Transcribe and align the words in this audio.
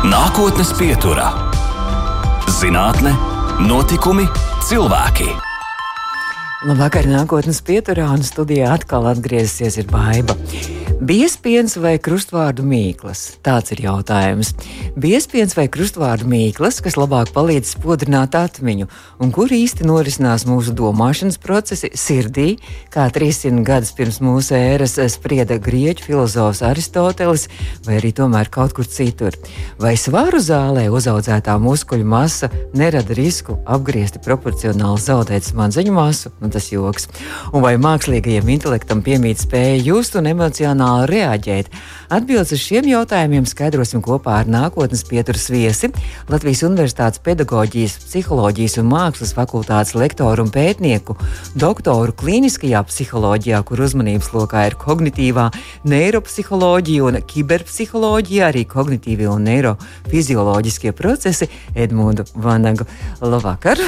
Nākotnes 0.00 0.70
pieturā- 0.78 1.26
zinātne, 2.58 3.10
notikumi, 3.60 4.24
cilvēki. 4.64 5.26
Labvakar, 6.64 7.04
nākotnes 7.04 7.60
pieturā 7.60 8.06
un 8.08 8.24
studijā 8.24 8.70
atkal 8.78 9.10
atgriezīsies 9.10 9.76
ir 9.82 9.90
baiva. 9.92 10.38
Biespiens 11.00 11.78
vai 11.80 11.94
krustvārdu 11.96 12.60
mīklas? 12.60 13.38
Tāds 13.40 13.72
ir 13.72 13.78
jautājums. 13.86 14.50
Biespiens 15.00 15.54
vai 15.56 15.64
krustvārdu 15.72 16.26
mīklas, 16.28 16.82
kas 16.84 16.98
labāk 17.00 17.30
palīdz 17.32 17.70
spodrināt 17.72 18.36
atmiņu, 18.36 18.84
un 19.24 19.32
kur 19.32 19.48
īsti 19.48 19.86
norisinās 19.88 20.44
mūsu 20.44 20.74
domāšanas 20.76 21.40
procesi 21.40 21.88
sirdī, 21.96 22.58
kā 22.92 23.06
300 23.16 23.64
gadus 23.64 23.94
pirms 23.96 24.18
mūsu 24.20 24.52
ēras 24.58 24.98
sprieda 25.14 25.56
grieķu 25.56 26.04
filozofs 26.10 26.60
Aristotelis, 26.68 27.46
vai 27.86 27.96
arī 28.02 28.12
tomēr 28.20 28.52
kaut 28.52 28.76
kur 28.76 28.84
citur. 28.84 29.40
Vai 29.80 29.94
svaru 29.96 30.42
zālē 30.44 30.90
uzaudzētā 30.92 31.56
muskuļu 31.64 32.10
masa 32.12 32.52
nerada 32.76 33.16
risku 33.16 33.56
apgriezti 33.64 34.20
proporcionāli 34.28 35.00
zaudēt 35.00 35.48
smadzeņu 35.48 35.96
masu? 35.96 36.36
Nu, 36.44 36.52
tas 36.52 36.68
joks. 36.74 37.08
Un 37.54 37.64
vai 37.64 37.78
mākslīgajam 37.80 38.52
intelektam 38.52 39.00
piemīt 39.00 39.40
spēja 39.46 39.80
just 39.80 40.20
un 40.20 40.28
emocionāli 40.28 40.89
emocionāli 40.90 41.10
reaģēt? 41.10 41.70
Atbildes 42.10 42.52
uz 42.52 42.60
šiem 42.60 42.88
jautājumiem 42.90 43.46
skaidrosim 43.46 44.02
kopā 44.02 44.40
ar 44.40 44.48
nākotnes 44.50 45.04
pieturas 45.06 45.48
viesi 45.50 45.90
Latvijas 46.28 46.62
Universitātes 46.66 47.22
pedagoģijas, 47.22 47.98
psiholoģijas 48.02 48.78
un 48.80 48.88
mākslas 48.90 49.34
fakultātes 49.36 49.94
lektoru 49.94 50.44
un 50.44 50.50
pētnieku, 50.50 51.16
doktoru 51.54 52.12
klīniskajā 52.12 52.82
psiholoģijā, 52.88 53.62
kur 53.62 53.84
uzmanības 53.86 54.32
lokā 54.34 54.66
ir 54.66 54.78
kognitīvā 54.80 55.50
neiropsiholoģija 55.86 57.06
un 57.06 57.20
kiberpsiholoģija, 57.30 58.50
arī 58.50 58.64
kognitīvie 58.66 59.30
un 59.30 59.46
neirofizioloģiskie 59.46 60.94
procesi 60.98 61.46
Edmundu 61.74 62.26
Vanagu. 62.34 62.88
Labvakar! 63.22 63.78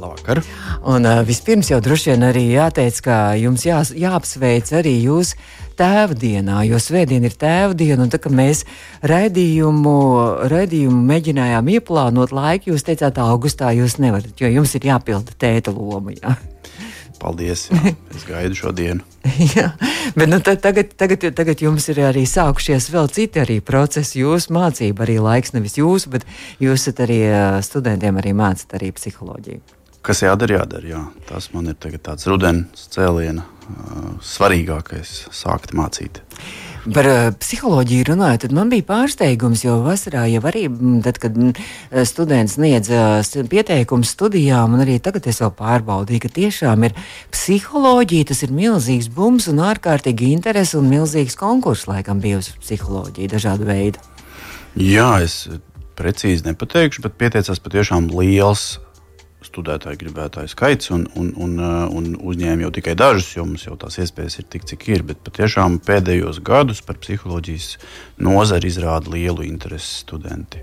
Labvakar! 0.00 0.44
Un 0.90 1.08
uh, 1.08 1.24
vispirms 1.24 1.72
jau 1.72 1.80
droši 1.80 2.12
vien 2.12 2.28
arī 2.28 2.44
jāteic, 2.52 3.00
ka 3.04 3.18
jums 3.40 3.64
jā, 3.64 3.80
jāapsveic 3.96 4.68
arī 4.76 4.98
jūs 5.06 5.34
tēvdienā, 5.80 6.60
jo 6.68 6.78
svētdiena 6.80 7.30
ir 7.30 7.36
tēvdiena. 7.40 8.04
Un 8.04 8.12
tā 8.12 8.20
kā 8.22 8.32
mēs 8.32 8.64
raidījumu, 9.06 9.96
raidījumu 10.52 11.02
mēģinājām 11.10 11.72
ieplānot 11.76 12.34
laiku, 12.36 12.74
jūs 12.74 12.86
teicāt, 12.86 13.20
augustā 13.22 13.72
jūs 13.76 13.98
nevarat, 14.02 14.34
jo 14.40 14.50
jums 14.50 14.76
ir 14.76 14.90
jāpilda 14.92 15.36
tēta 15.40 15.74
loma. 15.74 16.14
Jā. 16.16 16.36
Paldies! 17.20 17.66
Jā, 17.68 17.92
es 18.16 18.24
gaidu 18.28 18.56
šo 18.56 18.72
dienu. 18.76 19.04
jā, 19.52 19.66
bet 20.16 20.30
nu, 20.30 20.38
tagad, 20.40 20.94
tagad, 20.96 21.26
tagad 21.36 21.60
jums 21.60 21.90
ir 21.92 22.00
arī 22.08 22.24
sākušies 22.28 22.88
vēl 22.94 23.10
citi 23.12 23.42
arī 23.42 23.58
procesi. 23.60 24.22
Jūsu 24.22 24.54
mācība 24.56 25.04
arī 25.04 25.18
laiks, 25.20 25.52
nevis 25.56 25.76
jūsu, 25.80 26.14
bet 26.16 26.24
jūs 26.62 26.80
esat 26.80 27.04
arī 27.04 27.20
studentiem 27.66 28.20
arī 28.22 28.32
mācīt 28.36 28.72
arī 28.78 28.92
psiholoģiju. 28.96 29.60
Kas 30.00 30.22
jādara, 30.24 30.62
jādara. 30.62 30.92
Jā. 30.94 31.04
Tas 31.28 31.50
man 31.52 31.68
ir 31.68 31.76
tāds 31.76 32.24
rudens 32.30 32.88
cēliena 32.94 33.44
svarīgākais 34.24 35.28
sākt 35.34 35.74
mācīt. 35.76 36.22
Par 36.80 37.04
uh, 37.04 37.26
psiholoģiju 37.36 38.06
runājot, 38.08 38.46
tad 38.46 38.54
man 38.56 38.70
bija 38.72 38.86
pārsteigums, 38.88 39.66
jo 39.66 39.74
vasarā 39.84 40.22
jau 40.32 40.40
arī, 40.48 40.62
tad, 41.04 41.18
kad 41.20 41.36
students 42.08 42.56
sniedz 42.56 42.88
uh, 42.88 43.48
pieteikumus 43.52 44.14
studijām, 44.14 44.72
un 44.76 44.84
arī 44.86 44.96
tagad 45.04 45.28
es 45.28 45.42
vēl 45.44 45.52
pārbaudīju, 45.58 46.22
ka 46.24 46.32
tiešām 46.40 46.88
ir 46.88 46.96
psiholoģija, 47.34 48.30
tas 48.32 48.40
ir 48.46 48.54
milzīgs 48.56 49.10
bums 49.12 49.50
un 49.52 49.60
ārkārtīgi 49.68 50.32
interesi 50.32 50.78
un 50.80 50.88
milzīgs 50.88 51.36
konkurss 51.40 51.88
laikam 51.90 52.22
bijusi 52.24 52.56
psiholoģija 52.62 53.34
dažādu 53.36 53.68
veidu. 53.68 54.00
Jā, 54.80 55.18
es 55.20 55.42
precīzi 56.00 56.48
nepateikšu, 56.48 57.04
bet 57.04 57.18
pieteicās 57.20 57.60
patiešām 57.60 58.08
liels 58.14 58.78
studētāju 59.50 60.00
gribētāju 60.04 60.50
skaits, 60.52 60.90
un, 60.94 61.06
un, 61.18 61.32
un, 61.36 61.56
uh, 61.60 61.84
un 61.90 62.14
uzņēma 62.16 62.66
jau 62.66 62.72
tikai 62.78 62.96
dažus, 62.98 63.34
jo 63.36 63.46
mums 63.48 63.66
jau 63.66 63.76
tās 63.80 63.98
iespējas 64.02 64.40
ir 64.40 64.48
tik, 64.50 64.66
cik 64.70 64.88
ir. 64.92 65.04
Bet 65.10 65.22
patiešām 65.26 65.80
pēdējos 65.86 66.40
gadus 66.46 66.82
par 66.86 67.00
psiholoģijas 67.02 67.74
nozari 68.22 68.70
izrāda 68.70 69.12
lielu 69.12 69.46
interesi 69.48 70.00
studenti. 70.04 70.62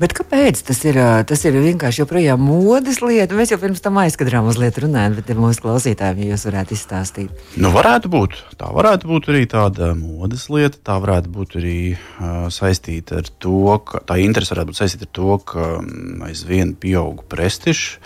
Bet 0.00 0.14
kāpēc 0.16 0.62
tas 0.68 0.80
ir? 0.86 0.96
Uh, 0.98 1.20
tas 1.28 1.42
ir 1.44 1.58
vienkārši 1.58 2.02
joprojām 2.04 2.40
modes 2.40 3.02
lieta. 3.04 3.36
Mēs 3.36 3.52
jau 3.52 3.58
pirms 3.60 3.82
tam 3.84 3.98
aizkadrām 4.00 4.46
mazliet 4.48 4.78
runājām, 4.80 5.18
bet 5.18 5.32
mūsu 5.36 5.64
klausītājiem 5.64 6.30
jūs 6.30 6.46
varētu 6.48 6.76
izstāstīt. 6.76 7.44
Nu, 7.60 7.72
varētu 7.74 8.10
būt. 8.12 8.38
Tā 8.60 8.70
varētu 8.74 9.10
būt 9.10 9.30
arī 9.32 9.44
tāda 9.50 9.92
modes 9.98 10.46
lieta. 10.52 10.80
Tā 10.88 10.98
varētu 11.02 11.32
būt 11.34 11.58
arī 11.60 11.78
uh, 11.94 12.46
saistīta 12.54 13.20
ar 13.22 13.28
to, 13.42 13.76
ka 13.84 14.02
tā 14.08 14.20
interese 14.22 14.54
varētu 14.54 14.72
būt 14.72 14.80
saistīta 14.80 15.08
ar 15.08 15.14
to, 15.20 15.38
ka 15.52 15.68
um, 15.82 16.24
aizvien 16.28 16.74
pieauga 16.78 17.26
prestižs 17.28 17.98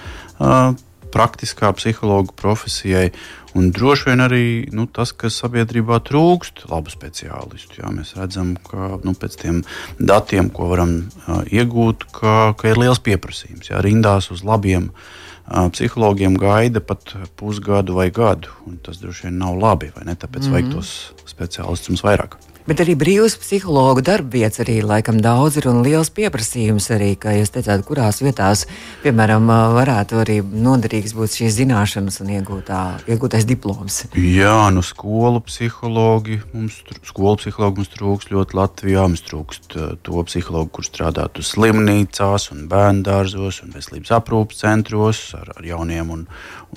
praktiskā 1.13 1.73
psihologa 1.77 2.33
profesijai. 2.37 3.11
Un 3.53 3.69
droši 3.75 4.09
vien 4.09 4.23
arī 4.25 4.45
nu, 4.73 4.87
tas, 4.89 5.13
ka 5.13 5.29
sabiedrībā 5.29 5.99
trūkst 6.09 6.65
labu 6.71 6.93
speciālistu. 6.93 7.83
Jā, 7.83 7.91
mēs 7.93 8.15
redzam, 8.17 8.55
ka 8.65 8.97
nu, 9.05 9.13
pēc 9.13 9.37
tiem 9.43 9.59
datiem, 10.01 10.49
ko 10.55 10.71
varam 10.71 10.95
uh, 11.03 11.43
iegūt, 11.53 12.09
ka, 12.17 12.55
ka 12.57 12.73
ir 12.73 12.81
liels 12.81 13.03
pieprasījums. 13.05 13.69
Jā, 13.69 13.83
rindās 13.85 14.31
uz 14.33 14.41
labiem 14.49 14.89
uh, 14.89 15.69
psihologiem 15.75 16.39
gaida 16.41 16.81
pat 16.81 17.13
pusgadu 17.37 17.99
vai 18.01 18.09
gadu. 18.09 18.49
Tas 18.87 19.05
droši 19.05 19.29
vien 19.29 19.37
nav 19.45 19.61
labi. 19.61 19.93
Tāpēc 19.93 20.17
mm 20.17 20.49
-hmm. 20.49 20.53
vajag 20.57 20.73
tos 20.73 21.13
speciālistus 21.29 22.05
vairāk. 22.09 22.41
Bet 22.63 22.79
arī 22.79 22.95
brīvs 22.95 23.35
psihologu 23.43 24.05
darbvietas 24.07 24.61
arī 24.63 24.77
laikam 24.87 25.17
daudz 25.23 25.57
ir 25.59 25.67
un 25.67 25.81
liels 25.83 26.13
pieprasījums 26.15 26.85
arī, 26.95 27.13
kā 27.19 27.33
jūs 27.35 27.51
teicāt, 27.51 27.83
kurās 27.89 28.21
vietās, 28.23 28.69
piemēram, 29.03 29.49
varētu 29.75 30.21
arī 30.23 30.37
noderīgs 30.47 31.17
būt 31.19 31.35
šīs 31.41 31.57
zināšanas 31.57 32.21
un 32.23 32.31
iegūtā, 32.37 32.83
iegūtais 33.11 33.49
diploms. 33.51 34.05
Jā, 34.15 34.55
nu 34.75 34.85
skolu 34.87 35.43
psihologi 35.49 36.39
mums, 36.53 36.79
skolu 37.09 37.41
psihologi 37.41 37.83
mums 37.83 37.93
trūkst 37.97 38.31
ļoti 38.37 38.59
Latvijā. 38.61 39.09
Mums 39.11 39.25
trūkst 39.27 39.75
to 40.07 40.23
psihologu, 40.29 40.71
kur 40.79 40.87
strādātu 40.87 41.43
slimnīcās 41.43 42.51
un 42.55 42.69
bērndārzos 42.71 43.65
un 43.67 43.75
veselības 43.75 44.15
aprūpas 44.21 44.63
centros 44.63 45.25
ar, 45.39 45.51
ar 45.57 45.67
jauniem 45.67 46.15
un, 46.15 46.25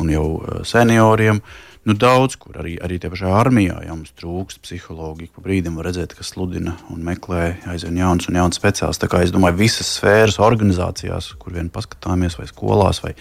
un 0.01 0.11
jau 0.17 0.27
senioriem. 0.65 1.43
Nu, 1.85 1.93
daudz 1.93 2.33
kur 2.41 2.57
arī, 2.57 2.79
arī 2.81 2.97
tajā 2.97 3.13
pašā 3.13 3.31
armijā 3.37 3.75
ja 3.85 3.93
mums 3.93 4.09
trūkst 4.17 4.57
psihologi. 4.63 5.27
Pa 5.35 5.43
brīdim 5.45 5.77
var 5.77 5.85
redzēt, 5.91 6.15
ka 6.17 6.25
sludina 6.25 6.73
un 6.89 7.05
meklē 7.05 7.59
aizvien 7.69 7.99
jaunas 8.01 8.25
un 8.31 8.39
jaunas 8.39 8.57
speciālistus. 8.57 9.03
Tā 9.03 9.09
kā 9.11 9.21
es 9.21 9.33
domāju, 9.35 9.59
visas 9.59 9.91
sfēras 9.99 10.39
organizācijās, 10.41 11.35
kur 11.37 11.53
vien 11.53 11.69
paskatāmies, 11.69 12.39
vai 12.41 12.49
skolās, 12.49 13.03
vai, 13.05 13.13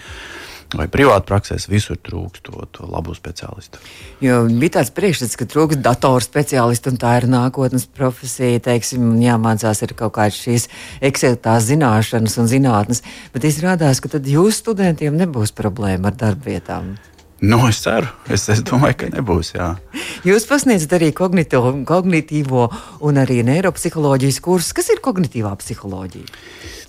vai 0.73 0.89
privāti 0.89 1.29
praksēs, 1.29 1.69
visur 1.69 2.01
trūkst 2.09 2.49
to, 2.49 2.65
to 2.73 2.89
labu 2.89 3.13
speciālistu. 3.13 3.85
Jo 4.25 4.41
bija 4.49 4.79
tāds 4.79 4.95
priekšstats, 4.97 5.37
ka 5.37 5.45
trūkst 5.53 5.85
datoru 5.85 6.25
speciālistu, 6.25 6.89
un 6.89 7.01
tā 7.05 7.19
ir 7.21 7.29
nākotnes 7.29 7.85
profesija. 7.85 8.65
Teiksim, 8.65 9.11
jāmācās 9.21 9.85
ir 9.85 9.93
kaut 9.93 10.17
kādas 10.17 10.41
šīs 10.41 10.71
ekseltās 11.05 11.69
zināšanas 11.69 12.41
un 12.41 12.49
zinātnes, 12.49 13.05
bet 13.29 13.45
izrādās, 13.45 14.01
ka 14.01 14.17
tad 14.17 14.25
jūsu 14.25 14.63
studentiem 14.63 15.21
nebūs 15.21 15.53
problēma 15.53 16.09
ar 16.09 16.23
darbvietām. 16.25 16.95
Nu, 17.43 17.59
es 17.67 17.81
ceru, 17.83 18.07
es, 18.31 18.45
es 18.49 18.61
domāju, 18.63 18.95
ka 19.01 19.09
nebūs. 19.11 19.51
Jā. 19.57 19.73
Jūs 20.27 20.47
pasniedzat 20.47 20.95
arī 20.95 21.11
kognitīvo, 21.15 21.73
kognitīvo 21.87 22.69
un 23.03 23.19
arī 23.19 23.41
neiropsiholoģijas 23.43 24.39
kursus. 24.45 24.71
Kas 24.77 24.87
ir 24.93 25.03
kognitīvā 25.03 25.51
psiholoģija? 25.59 26.31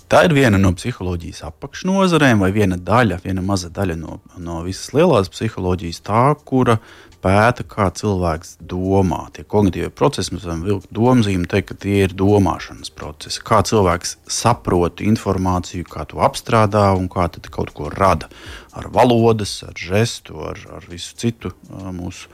Tā 0.07 0.21
ir 0.23 0.31
viena 0.37 0.55
no 0.55 0.69
psiholoģijas 0.71 1.41
apakšnodarbiem, 1.49 2.39
vai 2.39 2.53
viena 2.55 2.77
daļa, 2.79 3.17
viena 3.25 3.41
maza 3.43 3.67
daļa 3.75 3.97
no, 3.99 4.21
no 4.39 4.61
visas 4.63 4.93
lielās 4.95 5.27
psiholoģijas, 5.33 5.99
tā, 6.07 6.21
kura 6.47 6.77
pēta, 7.19 7.65
kā 7.67 7.89
cilvēks 7.91 8.55
domā. 8.71 9.25
Tie 9.35 9.43
kognitīvie 9.43 9.89
procesi, 9.91 10.31
mēs 10.35 10.45
varam 10.47 10.63
vilkt 10.63 10.93
domzīmi, 10.95 11.49
teikt, 11.51 11.73
ka 11.73 11.79
tie 11.83 12.05
ir 12.05 12.15
domāšanas 12.15 12.93
procesi. 12.95 13.43
Kā 13.43 13.59
cilvēks 13.67 14.15
saprot 14.31 15.03
informāciju, 15.03 15.87
kā 15.91 16.07
to 16.07 16.23
apstrādā 16.23 16.87
un 16.95 17.09
kā 17.11 17.27
kaut 17.51 17.73
ko 17.75 17.91
rada. 17.91 18.31
Ar 18.77 18.89
valodas, 18.93 19.55
ar 19.65 19.73
žestu, 19.77 20.37
ar, 20.51 20.61
ar 20.77 20.85
visu 20.89 21.15
citu 21.17 21.53
mūsu 21.67 22.29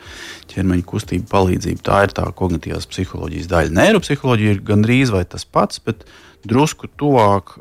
ķermeņa 0.51 0.85
kustību 0.89 1.29
palīdzību. 1.31 1.83
Tā 1.87 2.03
ir 2.07 2.15
tā 2.17 2.27
kognitīvās 2.35 2.89
psiholoģijas 2.91 3.49
daļa. 3.51 3.75
Neiropsiholoģija 3.79 4.57
ir 4.57 4.61
gandrīz 4.67 5.13
vai 5.13 5.23
tas 5.29 5.47
pats, 5.47 5.79
bet 5.83 6.03
drusku 6.43 6.89
tuvāk 6.99 7.55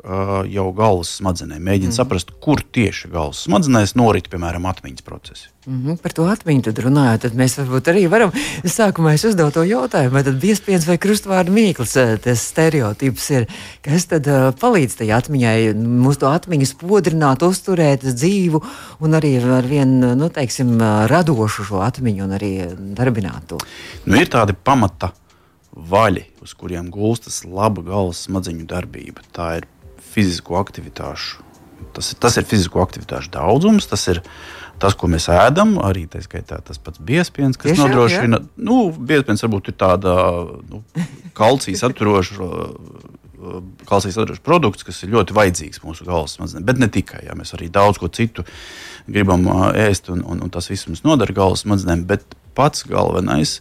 jau 0.51 0.67
galvas 0.75 1.15
smadzenēm. 1.19 1.63
Mēģina 1.63 1.91
mm. 1.93 1.95
saprast, 1.95 2.33
kur 2.43 2.61
tieši 2.75 3.11
galvas 3.13 3.45
smadzenēs 3.47 3.95
norit, 3.99 4.27
piemēram, 4.31 4.67
atmiņas 4.69 5.05
procesi. 5.07 5.49
Mm 5.65 5.79
-hmm, 5.79 5.97
par 6.03 6.11
to 6.11 6.25
atmiņu 6.27 6.73
runājot, 6.75 7.21
tad 7.23 7.35
mēs 7.39 7.55
varbūt 7.57 7.87
arī 7.87 8.03
varam. 8.11 8.31
Sākumā 8.67 9.13
es 9.15 9.23
uzdevu 9.23 9.51
to 9.51 9.63
jautājumu, 9.63 10.11
vai 10.11 10.23
tad 10.23 10.39
biespiens 10.39 10.87
vai 10.87 10.97
krustvārdu 10.97 11.55
mīkls, 11.55 11.95
tas 12.23 12.43
stereotips 12.51 13.29
ir, 13.29 13.47
kas 13.81 14.05
tad 14.11 14.27
palīdz 14.59 14.97
tai 14.99 15.07
atmiņai, 15.15 15.73
mūsu 15.73 16.19
to 16.19 16.27
atmiņu 16.27 16.67
spodrināt, 16.67 17.47
uzturēt 17.47 18.03
dzīvu 18.03 18.59
un 19.03 19.17
arī 19.17 19.35
ar 19.41 19.67
vien, 19.67 19.99
nu, 20.17 20.29
teiksim, 20.33 20.75
radošu 21.11 21.65
šo 21.69 21.81
atmiņu 21.85 22.23
un 22.27 22.35
arī 22.37 22.51
darbināt 22.97 23.47
to. 23.51 23.59
Nu, 24.05 24.17
ir 24.19 24.29
tādi 24.33 24.53
pamata 24.55 25.11
vaļi, 25.73 26.25
uz 26.45 26.53
kuriem 26.53 26.91
gulstas 26.93 27.43
laba 27.45 27.81
galvas 27.81 28.25
smadzeņu 28.27 28.67
darbība. 28.69 29.23
Tā 29.33 29.57
ir 29.61 29.69
fizisko 30.13 30.59
aktivitāšu. 30.61 31.41
Tas, 31.93 32.11
ir- 32.13 32.19
tas 32.21 32.37
ir 32.37 32.45
fizisko 32.45 32.81
aktivitāšu 32.85 33.31
daudzums, 33.33 33.87
tas 33.89 34.07
ir 34.07 34.21
tas, 34.79 34.93
ko 34.93 35.07
mēs 35.07 35.27
ēdam, 35.31 35.75
arī 35.81 36.07
tā 36.09 36.21
skaitā 36.23 36.57
tas 36.65 36.77
pats 36.77 36.99
biespiens, 36.99 37.57
kas 37.57 37.71
Tiešām, 37.71 37.89
nodrošina. 37.89 38.39
Nu, 38.57 38.91
biespiens 38.91 39.41
varbūt 39.45 39.69
ir 39.71 39.75
tāda 39.79 40.13
nu, 40.69 40.83
kalcija 41.33 41.77
saturoša. 41.77 42.49
Kalcijas 43.89 44.17
saturošs 44.17 44.43
produkts, 44.45 44.85
kas 44.87 45.03
ir 45.03 45.13
ļoti 45.13 45.35
vajadzīgs 45.35 45.83
mūsu 45.83 46.07
galvas 46.07 46.37
smadzenēm, 46.37 46.65
bet 46.67 46.81
ne 46.81 46.89
tikai. 46.91 47.23
Jā, 47.27 47.37
mēs 47.37 47.55
arī 47.57 47.69
daudz 47.73 47.99
ko 48.01 48.09
citu 48.13 48.45
gribam 49.11 49.45
ēst, 49.71 50.11
un, 50.13 50.23
un, 50.23 50.43
un 50.45 50.51
tas 50.53 50.69
viss 50.71 50.87
mums 50.89 51.03
nodara 51.07 51.35
galvas 51.35 51.65
smadzenēm. 51.65 52.05
Bet 52.09 52.25
pats 52.57 52.85
galvenais 52.87 53.59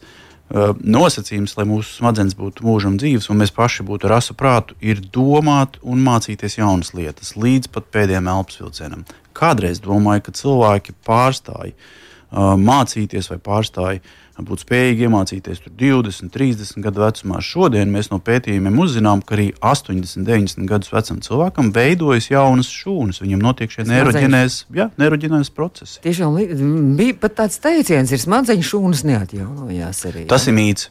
nosacījums, 0.53 1.55
lai 1.57 1.65
mūsu 1.69 1.97
smadzenes 1.97 2.37
būtu 2.37 2.67
mūžam 2.67 2.99
dzīves 3.01 3.31
un 3.33 3.41
mēs 3.41 3.55
paši 3.57 3.87
būtu 3.89 4.09
ar 4.09 4.19
asu 4.19 4.37
prātu, 4.37 4.77
ir 4.85 5.01
domāt 5.01 5.79
un 5.81 6.03
mācīties 6.05 6.59
jaunas 6.59 6.93
lietas 6.97 7.35
līdz 7.41 7.71
pat 7.73 7.89
pēdējiem 7.95 8.29
elpas 8.29 8.61
vilcienam. 8.61 9.07
Kādreiz 9.33 9.81
domāju, 9.81 10.27
ka 10.27 10.37
cilvēki 10.37 10.97
pārstāja 11.07 11.73
mācīties 12.33 13.31
vai 13.33 13.39
pārstāja 13.41 14.01
būt 14.41 14.65
spējīgi 14.65 15.07
iemācīties 15.07 15.61
tur 15.65 15.75
20, 15.79 16.33
30 16.33 16.81
gadu 16.85 17.03
vecumā. 17.03 17.41
Šodien 17.45 17.93
mēs 17.93 18.09
no 18.13 18.19
pētījumiem 18.23 18.79
uzzinām, 18.81 19.21
ka 19.27 19.37
arī 19.37 19.51
80, 19.61 20.25
90 20.25 20.69
gadus 20.71 20.93
vecam 20.93 21.21
cilvēkam 21.25 21.69
veidojas 21.75 22.31
jaunas 22.33 22.71
šūnas. 22.73 23.21
Viņam 23.23 23.45
notiek 23.45 23.73
šie 23.73 23.87
neiroģenēs, 23.91 24.59
jā, 24.73 24.89
procesi. 25.53 26.01
Tiešām 26.07 26.41
bija 26.99 27.19
pat 27.21 27.39
tāds 27.43 27.61
teiciens, 27.63 28.13
ir 28.13 28.25
smadzeņu 28.25 28.69
šūnas 28.73 29.05
neatjaunojās 29.13 30.05
arī. 30.11 30.27
Tas 30.33 30.49
ir 30.49 30.57
mīts. 30.57 30.89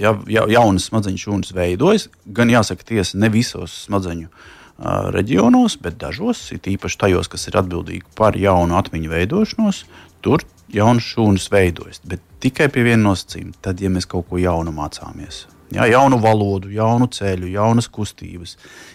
Ja, 0.00 0.16
ja 0.26 0.48
jaunas 0.50 0.88
smadzeņu 0.90 1.20
šūnas 1.26 1.54
veidojas, 1.54 2.08
gan 2.26 2.50
jāsaka, 2.50 2.86
tiesa 2.86 3.20
ne 3.22 3.30
visos 3.30 3.84
smadzeņu 3.84 4.30
reģionos, 5.14 5.76
bet 5.82 6.00
dažos, 6.00 6.48
it 6.54 6.66
īpaši 6.66 6.98
tajos, 6.98 7.30
kas 7.30 7.46
ir 7.46 7.60
atbildīgi 7.60 8.08
par 8.18 8.34
jaunu 8.38 8.74
atmiņu 8.80 9.12
veidošanos, 9.12 9.84
tur 10.24 10.42
jaunas 10.76 11.06
šūnas 11.14 11.48
veidojas. 11.52 12.00
Bet 12.04 12.20
tikai 12.44 12.68
pie 12.72 12.84
viena 12.90 13.10
nosacījuma, 13.10 13.56
tad, 13.64 13.80
ja 13.80 13.90
mēs 13.92 14.06
kaut 14.10 14.28
ko 14.30 14.40
jaunu 14.42 14.74
mācāmies. 14.74 15.46
Jā, 15.74 15.86
jaunu 15.90 16.18
valodu, 16.22 16.68
jaunu 16.70 17.08
ceļu, 17.10 17.48
jaunas 17.50 17.88
kustības, 17.90 18.52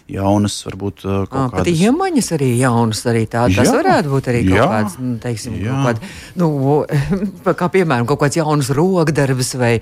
jaunas, 0.07 0.53
varbūt 0.63 1.01
Ah, 1.03 1.25
kaut 1.27 1.49
pat 1.51 1.65
kādas 1.65 1.81
iemaņas 1.81 2.29
arī 2.37 2.47
jaunas, 2.59 3.01
arī 3.09 3.23
tādas. 3.27 3.57
Tas 3.57 3.71
varētu 3.73 4.11
būt 4.13 4.29
arī 4.31 4.43
kaut 4.45 4.55
Jā. 4.55 4.67
kāds, 4.71 4.95
nu, 5.01 5.15
teiksim, 5.19 5.57
Jā. 5.59 5.73
kaut 5.73 5.99
kād, 5.99 6.13
nu, 6.39 6.47
kā 7.59 7.67
piemēram, 7.73 8.07
kaut 8.07 8.21
kāds 8.21 8.39
jauns 8.39 8.69
rokdarbs 8.77 9.51
vai, 9.59 9.73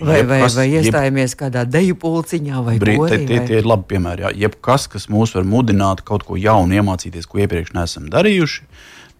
vai, 0.00 0.22
vai, 0.22 0.40
Jebkas, 0.40 0.56
vai 0.56 0.66
jeb- 0.70 0.86
iestājamies 0.86 1.36
kādā 1.42 1.66
deju 1.68 1.98
pulciņā 2.00 2.64
vai 2.70 2.78
Brīd, 2.80 3.02
borī, 3.02 3.18
tie, 3.18 3.26
tie, 3.34 3.40
tie 3.50 3.60
ir 3.60 3.68
labi 3.68 3.90
piemēri. 3.92 4.24
Jā. 4.28 4.32
Jebkas, 4.46 4.88
kas 4.94 5.10
mūs 5.12 5.34
var 5.36 5.44
mudināt 5.44 6.06
kaut 6.08 6.24
ko 6.24 6.38
jaunu 6.40 6.78
iemācīties, 6.78 7.28
ko 7.28 7.42
iepriekš 7.44 7.74
neesam 7.76 8.08
darījuši, 8.08 8.64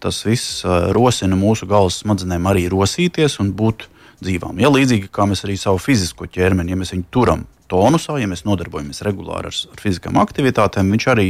tas 0.03 0.21
viss 0.25 0.63
rosina 0.95 1.37
mūsu 1.39 1.67
galvas 1.69 2.01
smadzenēm 2.03 2.49
arī 2.49 2.67
rosīties 2.71 3.39
un 3.43 3.53
būt 3.57 3.87
dzīvām. 4.23 4.61
Ja 4.61 4.71
līdzīgi 4.73 5.11
kā 5.13 5.27
mēs 5.29 5.45
arī 5.45 5.57
savu 5.59 5.81
fizisko 5.81 6.29
ķermeni, 6.31 6.73
ja 6.73 6.79
mēs 6.79 6.93
viņu 6.95 7.07
turam 7.13 7.45
tonusā, 7.69 8.17
ja 8.21 8.27
mēs 8.29 8.45
nodarbojamies 8.47 9.03
regulāri 9.05 9.51
ar, 9.51 9.55
ar 9.71 9.81
fiziskām 9.81 10.19
aktivitātēm, 10.21 10.91
viņš 10.95 11.07
arī 11.13 11.27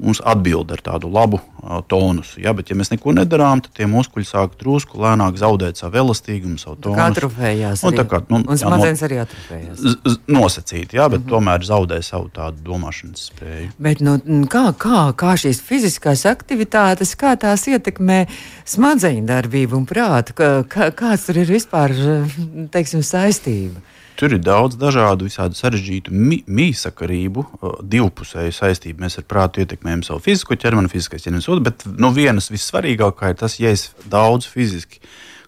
mums 0.00 0.20
atbild 0.24 0.70
ar 0.72 0.80
tādu 0.84 1.10
labu 1.12 1.40
uh, 1.40 1.80
tonusu. 1.90 2.40
Ja? 2.40 2.54
Bet, 2.56 2.70
ja 2.72 2.78
mēs 2.78 2.92
neko 2.92 3.14
nedarām, 3.16 3.62
tad 3.64 3.74
tie 3.76 3.88
muskuļi 3.90 4.28
sāk 4.28 4.56
drusku 4.60 5.00
lēnāk 5.02 5.38
zaudēt 5.40 5.80
savu 5.80 6.00
elastīgumu, 6.02 6.58
savu 6.60 6.78
Tā 6.80 6.94
kā 6.96 7.08
atrofējās. 7.12 7.84
Un 7.86 7.98
kā, 8.00 8.22
nu, 8.30 8.40
un 8.40 8.46
jā, 8.46 8.54
no- 8.54 8.60
smadzenes 8.62 9.04
arī 9.06 9.20
atrofējās. 9.24 9.84
Nosacīti, 10.30 10.98
jā, 10.98 11.08
bet 11.10 11.20
mm 11.20 11.26
-hmm. 11.26 11.32
tomēr 11.34 11.66
zaudē 11.66 12.00
savu 12.06 12.30
tādu 12.34 12.64
domāšanas 12.64 13.28
spēju. 13.30 13.70
Bet 13.78 14.00
nu, 14.00 14.16
kā, 14.50 14.64
kā, 14.72 15.04
kā 15.12 15.36
šīs 15.36 15.60
fiziskās 15.60 16.24
aktivitātes, 16.30 17.16
kā 17.16 17.36
tās 17.36 17.66
ietekmē 17.68 18.26
smadzeņu 18.64 19.26
darbību 19.26 19.76
un 19.76 19.86
prātu? 19.86 20.34
Kā, 20.34 20.90
kāds 20.96 21.26
tur 21.26 21.36
ir 21.36 21.50
vispār 21.50 21.94
teiksim, 22.70 23.02
saistība? 23.04 23.80
Tur 24.20 24.34
ir 24.36 24.42
daudz 24.44 24.76
dažādu, 24.76 25.30
visādi 25.30 25.56
sarežģītu 25.56 26.12
mīsakarību, 26.44 27.44
divpusēju 27.88 28.52
saistību. 28.52 29.00
Mēs 29.00 29.16
ar 29.16 29.24
prātu 29.24 29.62
ietekmējam 29.62 30.02
savu 30.04 30.20
fizisko 30.26 30.58
ķermeni, 30.60 30.90
fiziskais 30.92 31.24
ķermenis 31.24 31.48
otru, 31.48 31.64
bet 31.70 31.86
no 31.88 32.10
vienas 32.12 32.50
vissvarīgākā 32.52 33.30
ir 33.32 33.38
tas, 33.40 33.56
ja 33.62 33.72
es 33.72 33.86
daudz 34.12 34.44
fiziski 34.50 35.00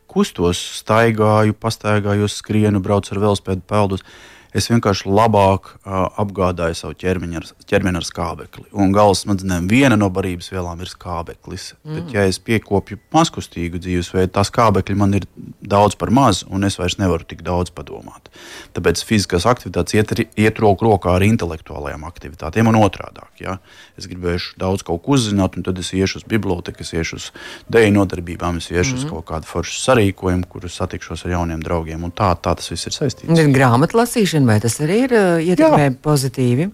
kustos, 0.09 0.57
staigāju, 0.79 1.53
pastaigājos, 1.61 2.39
skrienu, 2.41 2.81
braucu 2.81 3.13
ar 3.13 3.21
velospēdu 3.27 3.67
peldus. 3.69 4.07
Es 4.53 4.69
vienkārši 4.69 5.09
labāk 5.09 5.71
uh, 5.73 6.07
apgādāju 6.21 6.77
savu 6.77 6.97
ķermeni 7.01 7.39
ar, 7.41 7.47
ķermeni 7.69 8.01
ar 8.01 8.07
skābekli. 8.07 8.67
Un 8.77 8.93
galvas 8.93 9.25
smadzenēm 9.25 9.69
viena 9.71 9.97
no 9.97 10.11
barības 10.13 10.51
vielām 10.53 10.83
ir 10.85 10.91
skābeklis. 10.93 11.71
Mm. 11.83 11.95
Bet, 11.97 12.13
ja 12.13 12.27
es 12.29 12.41
piekopju 12.43 12.99
mazkustīgu 13.15 13.81
dzīvesveidu, 13.83 14.33
tā 14.37 14.45
skābekļa 14.49 14.99
man 15.01 15.17
ir 15.17 15.27
daudz 15.65 15.97
par 15.97 16.13
maz, 16.13 16.43
un 16.53 16.69
es 16.69 16.77
vairs 16.81 16.99
nevaru 17.01 17.25
tik 17.29 17.41
daudz 17.47 17.73
padomāt. 17.73 18.29
Tāpēc 18.77 19.05
fiziskās 19.09 19.49
aktivitātes 19.49 19.97
iet, 19.97 20.15
iet 20.37 20.61
roku 20.61 20.89
rokā 20.89 21.17
ar 21.17 21.25
intelektuālajām 21.25 22.05
aktivitātēm 22.09 22.69
un 22.73 22.81
otrādi. 22.83 23.25
Ja? 23.41 23.57
Es 23.97 24.09
gribēšu 24.11 24.59
daudz 24.61 24.85
ko 24.87 24.99
uzzināt, 25.13 25.57
un 25.57 25.65
tad 25.67 25.81
es 25.81 25.93
iešu 25.97 26.21
uz 26.21 26.29
biblioteku, 26.29 26.85
es 26.85 26.93
iešu 26.93 27.19
uz 27.19 27.31
dēļu 27.73 27.97
nodarbībām, 27.97 28.61
es 28.61 28.69
iešu 28.71 28.95
mm. 28.95 29.01
uz 29.01 29.09
kaut 29.09 29.27
kādu 29.33 29.49
foršu 29.49 29.81
sarīkojumu, 29.81 30.49
kur 30.51 30.69
es 30.69 30.77
satikšos 30.81 31.27
ar 31.27 31.37
jauniem 31.39 31.65
draugiem. 31.65 32.05
un 32.05 32.13
Tā, 32.13 32.35
tā 32.37 32.53
tas 32.59 32.69
viss 32.69 32.89
ir 32.89 32.95
saistīts. 32.95 33.43
Grāmatu 33.57 33.99
lasīšana, 34.43 34.47
vai 34.47 34.61
tas 34.61 34.81
arī 34.83 35.03
ir 35.07 35.13
uh, 35.13 35.41
ietekmē 35.41 35.99
pozitīvi? 36.03 36.71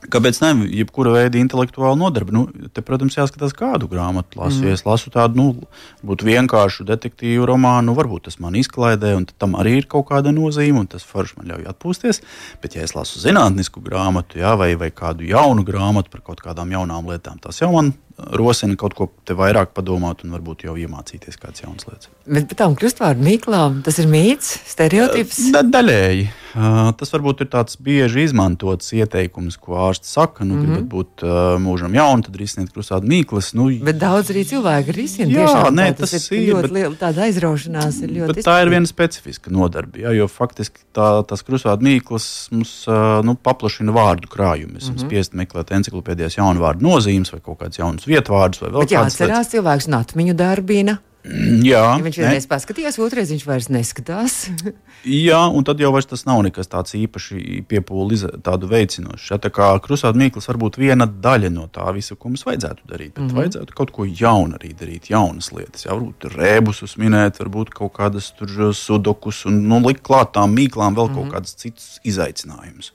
Kāpēc 0.00 0.38
ne? 0.40 0.64
Jebkura 0.72 1.12
veida 1.12 1.36
intelektuāla 1.36 1.92
nodarbe. 1.94 2.32
Nu, 2.32 2.46
te, 2.72 2.80
protams, 2.80 3.18
jāskatās, 3.18 3.52
kādu 3.52 3.84
grāmatu 3.86 4.38
lasu. 4.40 4.62
Mm. 4.62 4.70
Ja 4.70 4.72
es 4.78 4.84
lasu 4.86 5.10
tādu 5.12 5.36
nu, 5.36 6.14
vienkāršu 6.24 6.86
detektīvu 6.88 7.44
romānu, 7.44 7.90
nu, 7.90 7.96
varbūt 7.98 8.24
tas 8.30 8.38
man 8.40 8.56
izklaidē, 8.56 9.12
un 9.18 9.26
tam 9.28 9.58
arī 9.60 9.76
ir 9.82 9.88
kaut 9.92 10.08
kāda 10.08 10.32
nozīme, 10.32 10.80
un 10.80 10.88
tas 10.88 11.04
forši 11.04 11.36
man 11.36 11.52
ļauj 11.52 11.68
atpūsties. 11.74 12.22
Bet, 12.62 12.78
ja 12.78 12.86
es 12.88 12.96
lasu 12.96 13.20
zinātnisku 13.20 13.84
grāmatu, 13.84 14.40
jā, 14.40 14.54
vai, 14.56 14.72
vai 14.80 14.88
kādu 14.88 15.28
jaunu 15.28 15.66
grāmatu 15.68 16.08
par 16.16 16.24
kaut 16.32 16.40
kādām 16.48 16.72
jaunām 16.72 17.12
lietām, 17.12 17.36
tas 17.44 17.60
jau 17.60 17.68
man 17.76 17.92
rosina 18.36 18.76
kaut 18.80 18.94
ko 18.98 19.08
te 19.24 19.36
vairāk 19.36 19.74
padomāt 19.76 20.24
un 20.24 20.34
varbūt 20.36 20.66
jau 20.68 20.76
iemācīties 20.76 21.40
kādas 21.40 21.64
jaunas 21.64 21.88
lietas. 21.88 22.10
Bet 22.26 22.48
par 22.50 22.60
tām 22.62 22.76
krustvārdu 22.78 23.24
mīklām 23.26 23.80
tas 23.86 23.98
ir 24.02 24.10
mīts, 24.10 24.58
stereotips. 24.70 25.50
Da, 25.54 25.64
daļēji. 25.66 26.28
Uh, 26.50 26.88
tas 26.98 27.12
varbūt 27.14 27.44
ir 27.44 27.48
tāds 27.52 27.76
bieži 27.78 28.24
izmantots 28.26 28.90
ieteikums, 28.96 29.54
ko 29.62 29.76
ārsts 29.86 30.10
saka. 30.16 30.44
Nu, 30.44 30.54
mm 30.54 30.60
-hmm. 30.60 30.70
Gribat 30.70 30.88
būt 30.90 31.22
uh, 31.22 31.58
mūžam 31.62 31.94
jaunu, 31.94 32.24
tad 32.26 32.36
risiniet 32.36 32.72
krustādu 32.74 33.06
mīklas. 33.06 33.52
Nu, 33.54 33.68
Bet 33.84 33.98
daudz 33.98 34.32
arī 34.34 34.42
cilvēku 34.48 34.92
risina. 34.96 35.30
Jā, 35.30 35.46
tiešām, 35.46 35.74
nē, 35.74 35.86
tā, 35.92 35.96
tas, 36.00 36.10
tas 36.10 36.30
ir 36.30 36.38
ir, 36.38 36.54
ļoti 36.54 36.62
bet- 36.62 36.72
liela 36.72 36.94
tāda 36.94 37.22
aizraušanās. 37.28 38.02
Ir 38.02 38.10
ļoti 38.16 38.42
tā 38.42 38.56
ir 38.62 38.70
viena 38.72 38.86
specifiska 38.86 39.50
nodarbe, 39.50 40.00
ja, 40.00 40.10
jo 40.10 40.26
faktiski 40.26 40.80
tā, 40.92 41.26
tas 41.26 41.42
krustādu 41.46 41.86
mīklas 41.86 42.26
mums 42.50 42.74
nu, 43.22 43.36
paplašina 43.36 43.94
vārdu 43.94 44.26
krājumu. 44.30 44.74
Mēs 44.74 44.82
esam 44.82 44.94
mm 44.94 44.98
-hmm. 44.98 45.06
spiest 45.06 45.34
meklēt 45.34 45.70
encyklopēdijās 45.70 46.38
jaunu 46.38 46.60
vārdu 46.60 46.82
nozīmes 46.82 47.32
vai 47.32 47.40
kaut 47.40 47.60
kādus 47.60 47.78
jaunus 47.78 48.06
vietvārdus 48.10 48.64
vai 48.64 48.72
vēl 48.72 48.84
Bet 48.84 48.96
kādas 48.96 49.20
jāatcerās, 49.20 49.54
cilvēks 49.54 49.88
un 49.90 50.00
atmiņu 50.00 50.36
darbina. 50.38 50.98
Jā, 51.20 51.82
Ja 51.98 52.00
viņš 52.00 52.16
vienreiz 52.16 52.46
paskatījās, 52.48 52.96
otrreiz 53.04 53.28
viņš 53.28 53.42
vairs 53.44 53.66
neskatās. 53.68 54.46
Jā, 55.28 55.40
un 55.52 55.64
tad 55.68 55.80
jau 55.80 55.90
tas 56.08 56.24
nav 56.24 56.40
nekas 56.46 56.68
tāds 56.72 56.94
īpaši 56.96 57.60
piepūlis, 57.68 58.24
tādu 58.44 58.68
veicinošs. 58.70 59.26
Ja, 59.28 59.36
tā 59.40 59.50
kā 59.52 59.68
krustāta 59.84 60.16
mīklas 60.20 60.48
var 60.48 60.58
būt 60.60 60.78
viena 60.80 61.04
daļa 61.08 61.50
no 61.52 61.66
tā 61.72 61.86
visa, 61.96 62.16
ko 62.16 62.32
mums 62.32 62.44
vajadzētu 62.48 62.88
darīt. 62.88 63.12
Bet 63.14 63.22
mm 63.22 63.28
-hmm. 63.28 63.36
vajadzētu 63.36 63.76
kaut 63.76 63.92
ko 63.96 64.04
jaunu 64.04 64.56
arī 64.56 64.72
darīt, 64.72 65.10
jaunas 65.12 65.52
lietas. 65.52 65.84
Jā, 65.84 65.92
varbūt 65.92 66.28
rēbusus 66.36 66.96
minēt, 66.96 67.40
varbūt 67.40 67.72
kaut 67.76 67.92
kādas 67.92 68.32
sudokus 68.76 69.44
un 69.46 69.60
nu, 69.68 69.80
likt 69.86 70.02
klāt 70.02 70.32
tām 70.32 70.56
mīklām 70.56 70.96
vēl 70.96 71.08
mm 71.08 71.14
-hmm. 71.14 71.28
kaut 71.28 71.32
kādas 71.32 71.54
citas 71.54 72.00
izaicinājumus. 72.04 72.92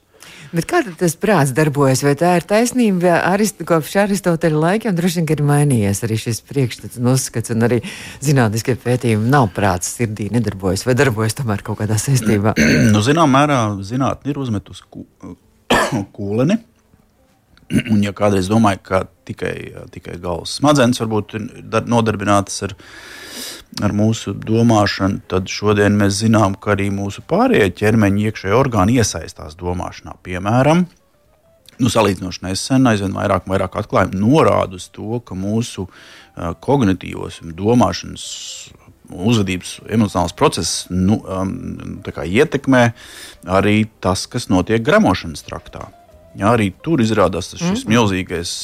Bet 0.55 0.67
kā 0.69 0.79
tas 0.95 1.17
prāts 1.19 1.51
darbojas? 1.55 1.99
Vai 2.05 2.13
tā 2.15 2.35
ir 2.39 2.45
taisnība? 2.47 3.17
Arist, 3.27 3.59
kopš 3.67 3.97
Aristoteļa 4.05 4.61
laikiem 4.61 4.95
droši 4.95 5.19
vien 5.19 5.33
ir 5.35 5.41
mainījies 5.49 5.99
arī 6.07 6.15
šis 6.21 6.39
priekšstats 6.47 6.99
un 7.01 7.09
uzskats, 7.11 7.51
un 7.51 7.65
arī 7.67 7.81
zinātniskie 8.23 8.77
pētījumi 8.79 9.27
nav 9.33 9.49
prāts 9.55 9.91
sirdī 9.97 10.29
nedarbojas, 10.31 10.85
vai 10.87 10.95
darbojas 10.95 11.35
tomēr 11.41 11.63
kaut 11.65 11.81
kādā 11.81 11.97
saistībā. 11.99 12.55
nu, 12.93 13.03
Zināmā 13.03 13.41
mērā 13.41 13.59
zinātnē 13.83 14.31
ir 14.31 14.39
uzmetusi 14.45 14.87
kūleni. 16.15 16.57
Un, 17.89 17.99
ja 18.05 18.13
kādreiz 18.15 18.47
domāju, 18.47 18.79
ka 18.85 19.03
tikai, 19.27 19.55
tikai 19.91 20.19
galvas 20.21 20.59
smadzenes 20.61 21.01
varbūt 21.01 21.35
ir 21.39 21.47
dar- 21.73 21.87
nodarbinātas 21.89 22.61
ar, 22.67 22.75
ar 23.83 23.95
mūsu 23.95 24.33
domāšanu, 24.39 25.23
tad 25.31 25.49
šodien 25.51 25.97
mēs 25.99 26.21
zinām, 26.21 26.55
ka 26.55 26.75
arī 26.75 26.87
mūsu 26.95 27.23
pārējie 27.27 27.73
ķermeņa 27.81 28.29
iekšējie 28.29 28.55
orgāni 28.55 28.99
iesaistās 29.01 29.57
domāšanā. 29.59 30.15
Piemēram, 30.23 30.85
nu, 31.81 31.91
salīdzinoši 31.91 32.45
nesen, 32.45 32.87
aizvien 32.87 33.15
vairāk, 33.15 33.49
vairāk 33.51 33.75
atklājumi 33.81 34.21
norāda 34.21 34.79
uz 34.79 34.87
to, 34.95 35.19
ka 35.25 35.35
mūsu 35.35 35.89
uh, 35.89 36.53
kognitīvos 36.63 37.41
un 37.43 37.55
domāšanas 37.57 38.25
uzvedības, 39.11 39.75
emocionāls 39.91 40.33
process 40.37 40.87
nu, 40.89 41.19
um, 41.29 41.99
ietekmē 42.05 42.87
arī 43.57 43.83
tas, 44.01 44.25
kas 44.25 44.49
notiek 44.49 44.81
gramošanas 44.85 45.45
traktā. 45.45 45.89
Jā, 46.35 46.55
arī 46.55 46.71
tur 46.83 47.03
izrādās 47.03 47.53
šis 47.53 47.61
mm 47.61 47.75
-hmm. 47.75 47.91
milzīgais 47.93 48.55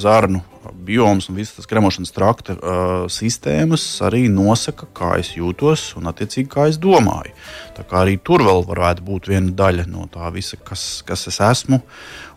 zarnu 0.00 0.42
bioms 0.72 1.28
un 1.28 1.36
visas 1.36 1.66
kremošanas 1.68 2.12
trakta 2.14 2.54
uh, 2.56 2.92
sistēmas 3.12 3.84
arī 4.04 4.26
nosaka, 4.32 4.88
kā 4.96 5.14
es 5.20 5.34
jūtos 5.36 5.90
un, 5.98 6.08
attiecīgi, 6.10 6.48
kā 6.50 6.68
es 6.70 6.78
domāju. 6.80 7.34
Tā 7.76 7.84
kā 7.88 8.04
arī 8.04 8.16
tur 8.22 8.44
vēl 8.46 8.64
varētu 8.68 9.04
būt 9.04 9.28
viena 9.32 9.52
daļa 9.52 9.86
no 9.90 10.06
tā 10.12 10.30
visa, 10.34 10.56
kas, 10.56 11.02
kas 11.06 11.26
es 11.30 11.40
esmu 11.44 11.80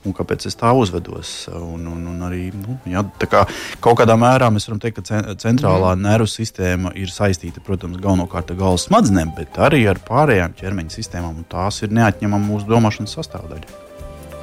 un 0.07 0.15
kāpēc 0.15 0.47
es 0.49 0.57
tā 0.59 0.71
uzvedos. 0.75 1.33
Un, 1.55 1.87
un, 1.91 2.03
un 2.13 2.27
arī, 2.27 2.47
nu, 2.55 2.77
jā, 2.89 3.03
kā, 3.27 3.43
kaut 3.83 3.99
kādā 4.01 4.17
mērā 4.19 4.51
mēs 4.53 4.69
varam 4.69 4.83
teikt, 4.83 5.01
ka 5.01 5.33
centrālā 5.39 5.95
mm. 5.95 6.05
nervu 6.07 6.29
sistēma 6.31 6.93
ir 6.99 7.11
saistīta, 7.13 7.63
protams, 7.63 7.99
galvenokārt 8.03 8.53
ar 8.53 8.61
galvas 8.61 8.87
smadzenēm, 8.89 9.35
bet 9.39 9.59
arī 9.69 9.85
ar 9.91 10.01
pārējām 10.07 10.55
ķermeņa 10.59 10.95
sistēmām, 10.99 11.43
un 11.43 11.51
tās 11.51 11.83
ir 11.83 11.95
neatņemama 11.95 12.51
mūsu 12.53 12.71
domāšanas 12.71 13.19
sastāvdaļa. 13.19 13.86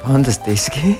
Fantastiski. 0.05 0.95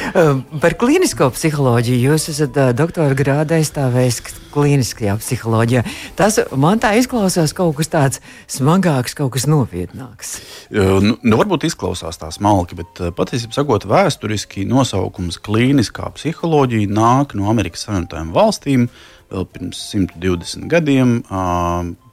Par 0.62 0.74
klīnisko 0.78 1.30
psiholoģiju 1.34 2.10
jūs 2.10 2.28
esat 2.32 2.56
doktora 2.76 3.14
grāda 3.16 3.56
aizstāvējis 3.60 4.18
klīniskajā 4.50 5.14
psiholoģijā. 5.20 5.84
Tas 6.18 6.40
man 6.58 6.82
tā 6.82 6.92
izklausās 6.98 7.54
kaut 7.56 7.76
kas 7.78 7.92
tāds 7.92 8.22
smagāks, 8.50 9.14
kaut 9.18 9.32
kas 9.36 9.46
nopietnāks. 9.50 10.34
Nu, 10.74 11.14
nu, 11.14 11.38
varbūt 11.38 11.68
izklausās 11.70 12.20
tā 12.20 12.32
smalki, 12.34 12.80
bet 12.80 13.00
patiesībā 13.16 13.78
vēsturiski 13.90 14.66
nosaukums 14.68 15.40
klīniskā 15.46 16.10
psiholoģija 16.18 16.90
nāk 16.90 17.36
no 17.38 17.48
Amerikas 17.52 17.86
Savienotajām 17.86 18.34
valstīm 18.36 18.90
vēl 19.30 19.46
pirms 19.54 19.86
120 19.94 20.68
gadiem. 20.70 21.20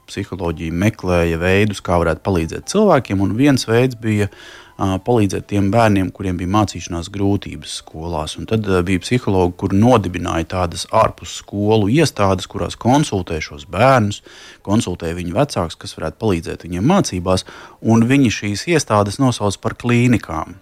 Psiholoģija 0.08 0.72
meklēja 0.72 1.42
veidus, 1.42 1.82
kā 1.84 1.98
varētu 2.00 2.24
palīdzēt 2.24 2.70
cilvēkiem, 2.72 3.20
un 3.25 3.34
viens 3.36 3.66
veids 3.68 3.98
bija 4.00 4.30
uh, 4.30 4.38
palīdzēt 4.78 5.48
tiem 5.50 5.72
bērniem, 5.74 6.12
kuriem 6.14 6.38
bija 6.38 6.52
mācīšanās 6.54 7.10
grūtības 7.14 7.78
skolās. 7.82 8.38
Un 8.38 8.46
tad 8.50 8.68
bija 8.86 9.02
psihologi, 9.02 9.56
kur 9.58 9.74
nodibināja 9.74 10.46
tādas 10.54 10.86
ārpus 10.94 11.40
skolu 11.42 11.90
iestādes, 11.90 12.50
kurās 12.50 12.78
konsultē 12.78 13.40
šos 13.42 13.66
bērnus, 13.74 14.22
konsultē 14.66 15.14
viņu 15.18 15.34
vecākus, 15.38 15.80
kas 15.82 15.98
varētu 15.98 16.22
palīdzēt 16.22 16.68
viņiem 16.68 16.94
mācībās, 16.94 17.48
un 17.82 18.06
viņi 18.10 18.34
šīs 18.40 18.68
iestādes 18.76 19.18
nosauc 19.24 19.58
par 19.64 19.78
klīnikām 19.82 20.58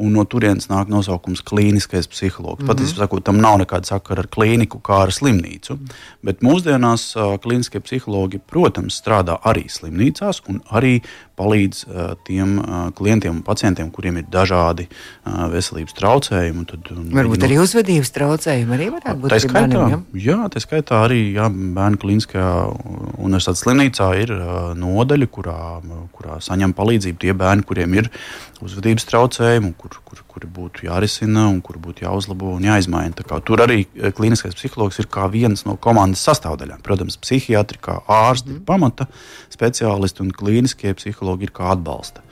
un 0.00 0.14
no 0.16 0.24
turienes 0.24 0.68
nāk 0.70 0.88
nosaukums 0.92 1.42
klīniskais 1.44 2.08
psihologs. 2.08 2.62
Mm 2.62 2.68
-hmm. 2.68 2.72
Patiesībā 2.72 3.04
sakot, 3.04 3.24
tam 3.24 3.40
nav 3.40 3.58
nekāda 3.60 3.84
sakara 3.84 4.24
ar 4.24 4.28
klīniku 4.28 4.80
kā 4.80 5.02
ar 5.02 5.12
slimnīcu. 5.12 5.78
Bet 6.22 6.40
mūsdienās 6.40 7.16
uh, 7.16 7.38
klīniskie 7.38 7.80
psihologi, 7.80 8.38
protams, 8.38 9.02
strādā 9.02 9.38
arī 9.44 9.68
slimnīcās 9.68 10.42
un 10.48 10.60
arī 10.70 11.02
palīdz 11.36 11.84
uh, 11.86 12.14
tiem 12.24 12.58
uh, 12.58 12.90
klientiem 12.94 13.36
un 13.36 13.42
pacientiem, 13.42 13.90
kuriem 13.90 14.16
ir 14.20 14.26
dažādi 14.32 14.88
uh, 14.88 15.48
veselības 15.52 15.96
traucējumi. 15.98 16.64
Tad, 16.64 16.90
un, 16.90 17.10
Varbūt 17.12 17.42
no... 17.42 17.46
arī 17.48 17.58
uzvedības 17.62 18.10
traucējumi 18.10 18.76
arī 18.76 18.90
varētu 18.96 19.18
būt. 19.20 19.30
Tā 19.30 19.40
skaitā, 19.40 19.66
bērniem, 19.68 19.90
ja? 19.90 20.22
jā, 20.28 20.38
tā 20.52 20.62
skaitā 20.62 21.02
arī 21.06 21.20
jā, 21.34 21.48
bērnu 21.50 22.00
klīniskajā 22.04 22.52
universitātes 23.18 23.64
slimnīcā 23.64 24.08
ir 24.22 24.34
uh, 24.36 24.72
nodaļa, 24.78 25.26
kurā, 25.26 25.58
kurā 26.12 26.38
saņem 26.40 26.72
palīdzību 26.78 27.18
tie 27.18 27.32
bērni, 27.32 27.66
kuriem 27.66 27.98
ir 28.00 28.10
uzvedības 28.62 29.08
traucējumi 29.10 29.74
kur, 29.82 29.98
kur, 30.06 30.22
kur 30.30 30.46
būtu 30.58 30.86
jārisina 30.86 31.48
un 31.50 31.60
kur 31.64 31.78
būtu 31.82 32.06
jāuzlabo 32.06 32.54
un 32.56 32.66
jāizmaina. 32.68 33.26
Tur 33.46 33.64
arī 33.64 33.82
eh, 33.82 34.12
kliniskais 34.14 34.54
psihologs 34.58 35.00
ir 35.02 35.10
kā 35.12 35.26
viens 35.32 35.66
no 35.66 35.76
komandas 35.82 36.22
sastāvdaļām. 36.28 36.82
Protams, 36.86 37.18
psihiatri 37.22 37.82
kā 37.82 37.98
ārsti, 38.06 38.56
mm. 38.56 38.64
pamata 38.68 39.08
speciālisti 39.52 40.24
un 40.24 40.32
klīniskie 40.36 40.94
psihologi 40.98 41.48
ir 41.48 41.54
kā 41.56 41.72
atbalsta 41.74 42.22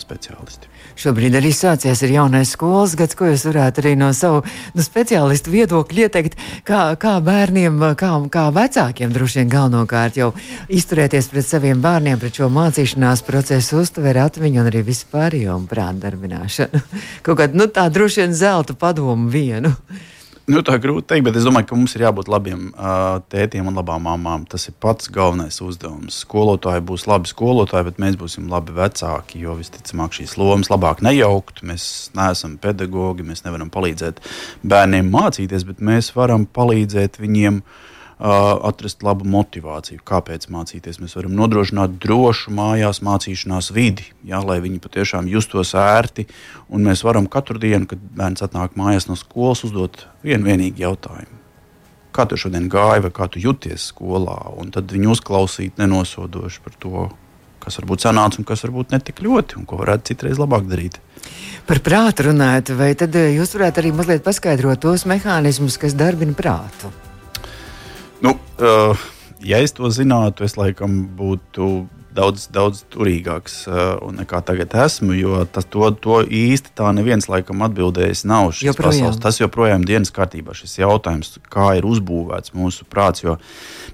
speciālisti. 0.00 0.68
Šobrīd 0.96 1.36
arī 1.36 1.50
sācies 1.52 2.00
ir 2.04 2.14
jaunais 2.14 2.52
skolas 2.54 2.94
gads, 2.96 3.16
ko 3.16 3.28
jūs 3.28 3.44
varētu 3.48 3.82
arī 3.82 3.92
no 4.00 4.08
savu 4.16 4.42
no 4.76 4.84
speciālistu 4.84 5.52
viedokļa 5.52 6.06
ieteikt, 6.06 6.38
kā, 6.68 6.80
kā 7.00 7.16
bērniem, 7.24 7.78
kā, 8.00 8.12
kā 8.32 8.46
vecākiem 8.56 9.12
droši 9.12 9.42
vien 9.42 9.52
galvenokārt 9.52 10.18
jau 10.20 10.32
izturēties 10.72 11.30
pret 11.32 11.48
saviem 11.48 11.84
bērniem, 11.84 12.20
pret 12.22 12.40
šo 12.40 12.50
mācīšanās 12.52 13.24
procesu, 13.26 13.82
uztveri 13.84 14.24
atmiņu 14.24 14.62
un 14.62 14.72
arī 14.72 14.84
vispārējo 14.86 15.58
prātu 15.70 16.04
darbināšanu. 16.06 16.84
Kaut 17.26 17.40
kāda, 17.42 17.56
nu 17.58 17.68
tā 17.68 17.88
droši 17.92 18.24
vien 18.24 18.36
zelta 18.36 18.76
padomu 18.78 19.28
vienu. 19.32 19.74
Nu, 20.46 20.60
tā 20.62 20.76
ir 20.76 20.82
grūti 20.84 21.08
pateikt, 21.08 21.24
bet 21.26 21.36
es 21.40 21.46
domāju, 21.46 21.66
ka 21.66 21.76
mums 21.78 21.96
ir 21.96 22.04
jābūt 22.04 22.28
labiem 22.30 22.68
uh, 22.70 23.16
tētiem 23.32 23.66
un 23.66 23.74
labām 23.74 24.04
mamām. 24.06 24.44
Tas 24.46 24.68
ir 24.70 24.76
pats 24.78 25.10
galvenais 25.10 25.58
uzdevums. 25.64 26.20
Skolotāji 26.22 26.84
būs 26.86 27.08
labi 27.10 27.26
skolotāji, 27.32 27.88
bet 27.88 27.98
mēs 28.02 28.14
būsim 28.20 28.46
labi 28.52 28.76
vecāki. 28.76 29.40
Jo 29.42 29.56
visticamāk, 29.58 30.14
šīs 30.14 30.36
lomas 30.38 30.70
labāk 30.70 31.02
nejaukt. 31.02 31.64
Mēs 31.66 31.88
neesam 32.14 32.54
pedagogi, 32.62 33.26
mēs 33.26 33.42
nevaram 33.42 33.74
palīdzēt 33.74 34.22
bērniem 34.62 35.10
mācīties, 35.10 35.66
bet 35.66 35.82
mēs 35.82 36.12
varam 36.14 36.46
palīdzēt 36.46 37.18
viņiem 37.24 37.58
uh, 37.64 37.82
atrast 38.18 39.02
labu 39.04 39.26
motivāciju, 39.28 40.00
kāpēc 40.06 40.48
mācīties. 40.52 41.00
Mēs 41.02 41.16
varam 41.18 41.34
nodrošināt 41.36 41.98
drošu 42.00 42.52
mājās 42.56 43.02
mācīšanās 43.04 43.72
vidi, 43.76 44.08
jā, 44.24 44.40
lai 44.40 44.58
viņi 44.64 44.80
patiešām 44.80 45.28
justos 45.28 45.74
ērti. 45.76 46.26
Un 46.72 46.86
mēs 46.88 47.04
varam 47.04 47.28
katru 47.28 47.60
dienu, 47.60 47.86
kad 47.90 48.00
bērns 48.16 48.44
atnāk 48.46 48.78
mājās 48.80 49.10
no 49.10 49.18
skolas, 49.20 49.64
uzdot 49.68 50.06
vienu 50.24 50.48
vienīgu 50.48 50.80
jautājumu. 50.86 51.42
Kā 52.16 52.24
tu 52.24 52.38
šodien 52.40 52.70
gāji, 52.72 53.04
vai 53.04 53.12
kā 53.12 53.28
tu 53.28 53.42
jūties 53.42 53.90
skolā? 53.92 54.38
Un 54.56 54.72
tad 54.72 54.88
viņu 54.88 55.12
uzklausīt 55.12 55.76
nenosodoši 55.76 56.62
par 56.64 56.78
to, 56.80 57.08
kas 57.60 57.76
varbūt 57.82 58.06
sanāca 58.06 58.40
un 58.40 58.48
kas 58.48 58.64
varbūt 58.64 58.94
netik 58.96 59.20
ļoti, 59.20 59.58
un 59.60 59.66
ko 59.68 59.82
varētu 59.82 60.14
citreiz 60.14 60.40
labāk 60.40 60.64
darīt. 60.70 60.96
Par 61.68 61.82
prātu 61.84 62.30
runājot, 62.30 62.72
vai 62.78 62.94
tad 62.96 63.12
jūs 63.12 63.52
varētu 63.58 63.82
arī 63.82 63.92
mazliet 63.92 64.24
paskaidrot 64.24 64.80
tos 64.86 65.04
mehānismus, 65.10 65.76
kas 65.82 65.98
darbina 65.98 66.32
prātu? 66.38 66.94
Nu, 68.24 68.32
uh, 68.32 69.06
ja 69.44 69.60
es 69.60 69.74
to 69.76 69.90
zinātu, 69.92 70.46
es 70.46 70.56
laikam 70.56 71.02
būtu 71.18 71.86
daudz, 72.16 72.46
daudz 72.52 72.82
turīgāks 72.92 73.58
uh, 73.68 74.00
nekā 74.16 74.40
tagad 74.46 74.74
esmu. 74.86 75.14
Jo 75.16 75.42
tas, 75.44 75.66
to, 75.70 75.88
to 76.02 76.20
īsti 76.24 76.72
tā 76.76 76.90
neviens 76.96 77.28
laikam 77.30 77.64
atbildējis 77.66 78.24
nav. 78.28 78.52
Pasaules, 78.76 79.20
tas 79.22 79.40
joprojām 79.40 79.84
ir 79.84 79.92
dienas 79.92 80.12
kārtībā. 80.14 80.56
Šis 80.56 80.78
jautājums, 80.80 81.36
kā 81.52 81.74
ir 81.78 81.86
uzbūvēts 81.88 82.54
mūsu 82.56 82.86
prāts. 82.90 83.24
Jo 83.24 83.36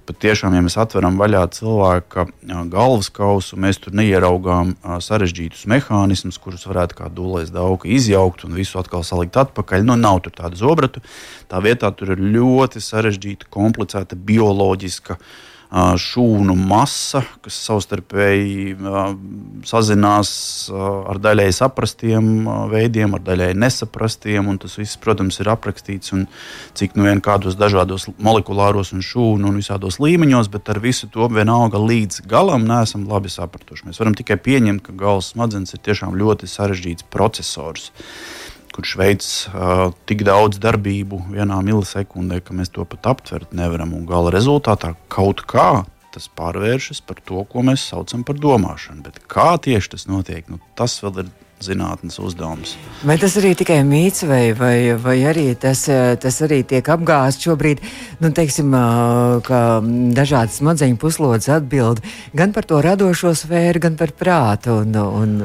patiešām, 0.08 0.56
ja 0.56 0.64
mēs 0.64 0.78
atveram 0.80 1.18
vaļā 1.20 1.44
cilvēka 1.58 2.26
uh, 2.28 2.64
galvas 2.72 3.12
kausu, 3.14 3.58
mēs 3.60 3.82
tur 3.82 3.96
neieraugām 3.98 4.74
uh, 4.74 4.96
sarežģītus 5.02 5.66
mehānismus, 5.72 6.40
kurus 6.42 6.66
varētu 6.70 6.98
kā 7.02 7.12
dūlēs 7.12 7.52
dauka 7.54 7.90
izjaukt 7.90 8.46
un 8.48 8.58
visu 8.58 8.80
atkal 8.82 9.06
salikt 9.06 9.38
atpakaļ. 9.42 9.86
Nu, 9.88 9.98
nav 9.98 10.22
tur 10.26 10.36
tāda 10.38 10.58
zobratu. 10.58 11.02
Tā 11.50 11.62
vietā 11.64 11.90
tur 11.96 12.14
ir 12.14 12.22
ļoti 12.34 12.82
sarežģīta, 12.82 13.50
komplicēta 13.52 14.18
bioloģiska 14.18 15.18
šūnu 15.72 16.52
masa, 16.52 17.22
kas 17.40 17.56
savstarpēji 17.64 18.74
sazinās 19.64 20.32
ar 20.72 21.20
daļēji 21.22 21.54
saprastiem 21.56 22.26
veidiem, 22.68 23.16
ar 23.16 23.24
daļēji 23.24 23.56
nesaprastiem. 23.62 24.50
Tas 24.60 24.76
viss, 24.76 25.00
protams, 25.00 25.40
ir 25.40 25.48
aprakstīts 25.52 26.12
un 26.12 26.26
cik 26.76 26.98
nu 26.98 27.08
vien 27.08 27.24
kādos 27.24 27.56
dažādos 27.56 28.10
molekulāros 28.20 28.92
un 28.92 29.00
šūnu 29.06 29.48
un 29.48 29.56
visādos 29.62 29.96
līmeņos, 30.02 30.52
bet 30.52 30.68
ar 30.68 30.82
visu 30.84 31.08
to 31.12 31.30
vienalga 31.32 31.80
līdz 31.80 32.26
galam 32.28 32.68
neesam 32.68 33.08
labi 33.08 33.32
sapratuši. 33.32 33.88
Mēs 33.88 34.02
varam 34.02 34.16
tikai 34.18 34.36
pieņemt, 34.44 34.84
ka 34.84 34.96
galvas 34.98 35.32
smadzenes 35.32 35.72
ir 35.72 35.84
tiešām 35.88 36.18
ļoti 36.20 36.50
sarežģīts 36.52 37.08
processors 37.08 37.88
kurš 38.72 38.94
veids 39.00 39.30
uh, 39.52 39.90
tik 40.08 40.24
daudz 40.28 40.60
darbību 40.62 41.22
vienā 41.32 41.60
milisekundē, 41.64 42.40
ka 42.44 42.56
mēs 42.56 42.72
to 42.72 42.86
pat 42.88 43.12
aptvert 43.14 43.52
nevaram. 43.56 43.94
Gala 44.08 44.32
rezultātā 44.34 44.94
kaut 45.12 45.44
kā 45.48 45.84
tas 46.12 46.28
pārvēršas 46.36 47.00
par 47.08 47.22
to, 47.24 47.40
ko 47.48 47.64
mēs 47.64 47.86
saucam 47.88 48.24
par 48.26 48.36
domāšanu. 48.40 49.04
Bet 49.06 49.22
kā 49.32 49.54
tieši 49.62 49.94
tas 49.94 50.04
notiek, 50.10 50.44
nu, 50.52 50.60
tas 50.76 50.98
vēl 51.00 51.24
ir 51.24 51.30
zinātnes 51.62 52.18
uzdevums. 52.22 52.74
Vai 53.06 53.16
tas 53.22 53.36
arī 53.38 53.52
tikai 53.58 53.80
mīts, 53.86 54.24
vai, 54.28 54.50
vai, 54.58 54.76
vai 54.98 55.16
arī 55.30 55.46
tas, 55.58 55.84
tas 56.22 56.40
arī 56.44 56.62
tiek 56.68 56.88
apgāzts 56.94 57.46
šobrīd? 57.46 57.82
Nu, 58.22 58.32
teiksim, 58.34 58.74
ka 59.46 59.60
dažādas 60.16 60.58
smadzeņu 60.60 60.98
puslodes 61.02 61.50
atbild 61.52 62.02
gan 62.36 62.54
par 62.56 62.66
to 62.68 62.82
radošo 62.84 63.34
sfēru, 63.38 63.86
gan 63.86 63.98
par 64.00 64.14
prātu. 64.18 64.80
Un, 64.82 64.98
un, 65.22 65.36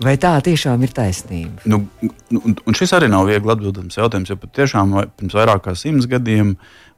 Vai 0.00 0.14
tā 0.16 0.32
tiešām 0.40 0.80
ir 0.86 0.94
taisnība? 0.96 1.60
Nu, 1.68 1.82
nu, 2.32 2.40
un 2.40 2.76
šis 2.76 2.94
arī 2.96 3.10
nav 3.12 3.26
viegli 3.28 3.52
atbildams 3.52 3.98
jautājums, 3.98 4.30
jo 4.32 4.36
patiešām 4.40 4.94
pirms 5.18 5.36
vairāk 5.36 5.66
kā 5.66 5.74
simts 5.76 6.08
gadiem 6.08 6.54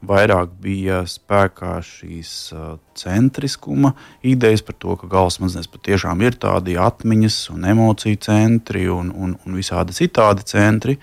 vairāk 0.07 0.53
bija 0.63 1.01
spēkā 1.07 1.73
šīs 1.83 2.31
uh, 2.55 2.77
centriskuma 2.95 3.91
idejas 4.23 4.63
par 4.63 4.77
to, 4.79 4.95
ka 4.99 5.09
galvas 5.11 5.35
smadzenēs 5.39 5.67
patiešām 5.73 6.23
ir 6.23 6.39
tādi 6.39 6.77
atmiņas 6.79 7.39
un 7.51 7.67
emociju 7.73 8.21
centri 8.23 8.85
un, 8.91 9.11
un, 9.11 9.35
un 9.35 9.59
visādi 9.59 9.95
citādi 9.99 10.47
centri. 10.47 10.95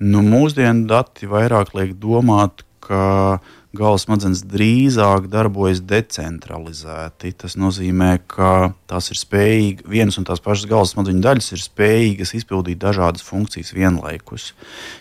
Nu, 0.00 0.24
mūsdienu 0.24 0.88
dati 0.88 1.28
vairāk 1.28 1.76
liek 1.76 1.92
domāt, 2.00 2.64
ka 2.84 3.36
galvas 3.76 4.04
smadzenes 4.06 4.42
drīzāk 4.48 5.26
darbojas 5.32 5.82
decentralizēti. 5.84 7.32
Tas 7.38 7.56
nozīmē, 7.60 8.16
ka 8.30 8.72
tās 8.90 9.10
ir 9.12 9.20
spējīgas, 9.20 9.88
vienas 9.90 10.18
un 10.20 10.28
tās 10.28 10.42
pašas 10.44 10.68
galvas 10.70 10.94
smadzeņu 10.94 11.24
daļas 11.24 11.50
ir 11.56 11.64
spējīgas 11.64 12.34
izpildīt 12.40 12.82
dažādas 12.82 13.24
funkcijas 13.26 13.74
vienlaikus. 13.76 14.52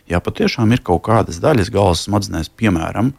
Ja 0.10 0.22
patiešām 0.24 0.74
ir 0.75 0.84
kaut 0.86 1.06
kādas 1.08 1.42
daļas 1.44 1.72
galvas 1.74 2.06
smadzenēs, 2.08 2.51
piemēram, 2.58 3.13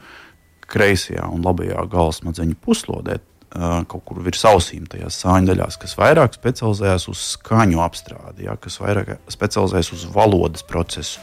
kreisajā 0.71 1.29
un 1.31 1.45
labajā 1.45 1.87
galvas 1.93 2.23
smadzeņu 2.23 2.59
puslodē, 2.65 3.21
kaut 3.55 4.03
kur 4.09 4.19
virs 4.25 4.43
ausīm, 4.51 4.89
tajās 4.91 5.21
sāņu 5.23 5.53
daļās, 5.53 5.77
kas 5.79 5.95
vairāk 5.95 6.35
specializējas 6.35 7.07
uz 7.13 7.21
skaņu 7.37 7.83
apstrādi, 7.85 8.49
ja, 8.49 8.57
kas 8.59 8.81
vairāk 8.83 9.13
specializējas 9.31 9.93
uz 9.95 10.07
valodas 10.11 10.67
procesu 10.67 11.23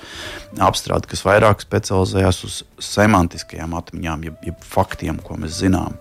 apstrādi, 0.64 1.10
kas 1.12 1.26
vairāk 1.28 1.64
specializējas 1.64 2.40
uz 2.48 2.62
semantiskajām 2.82 3.76
atmiņām, 3.78 4.24
jeb, 4.28 4.40
jeb 4.48 4.64
faktiem, 4.64 5.20
ko 5.24 5.36
mēs 5.42 5.60
zinām. 5.60 5.98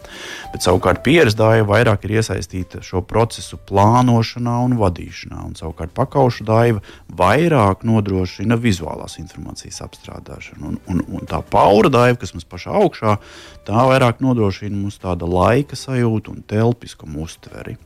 Bet 0.54 0.64
savukārt 0.66 1.02
pieredzdāja 1.06 1.66
vairāk 1.68 2.06
ir 2.06 2.16
iesaistīta 2.20 2.82
šo 2.87 3.02
procesu 3.06 3.58
plānošanā 3.68 4.56
un 4.68 4.78
vadīšanā, 4.80 5.42
un 5.50 5.58
savukārt 5.58 5.94
pakaušu 5.99 6.46
daiva 6.46 6.82
vairāk 7.20 7.82
nodrošina 7.87 8.58
vizuālās 8.60 9.18
informācijas 9.22 9.82
apstrādāšanu. 9.87 10.70
Un, 10.70 10.80
un, 10.90 11.04
un 11.18 11.30
tā 11.30 11.42
paura 11.42 11.90
daiva, 11.92 12.18
kas 12.22 12.34
mums 12.37 12.49
pašā 12.50 12.75
augšā, 12.80 13.18
tā 13.66 13.87
vairāk 13.90 14.22
nodrošina 14.25 14.76
mums 14.76 14.99
tāda 15.02 15.28
laika 15.30 15.78
sajūtu 16.20 16.32
un 16.34 16.42
telpiskumu 16.46 17.24
uztveri. 17.24 17.76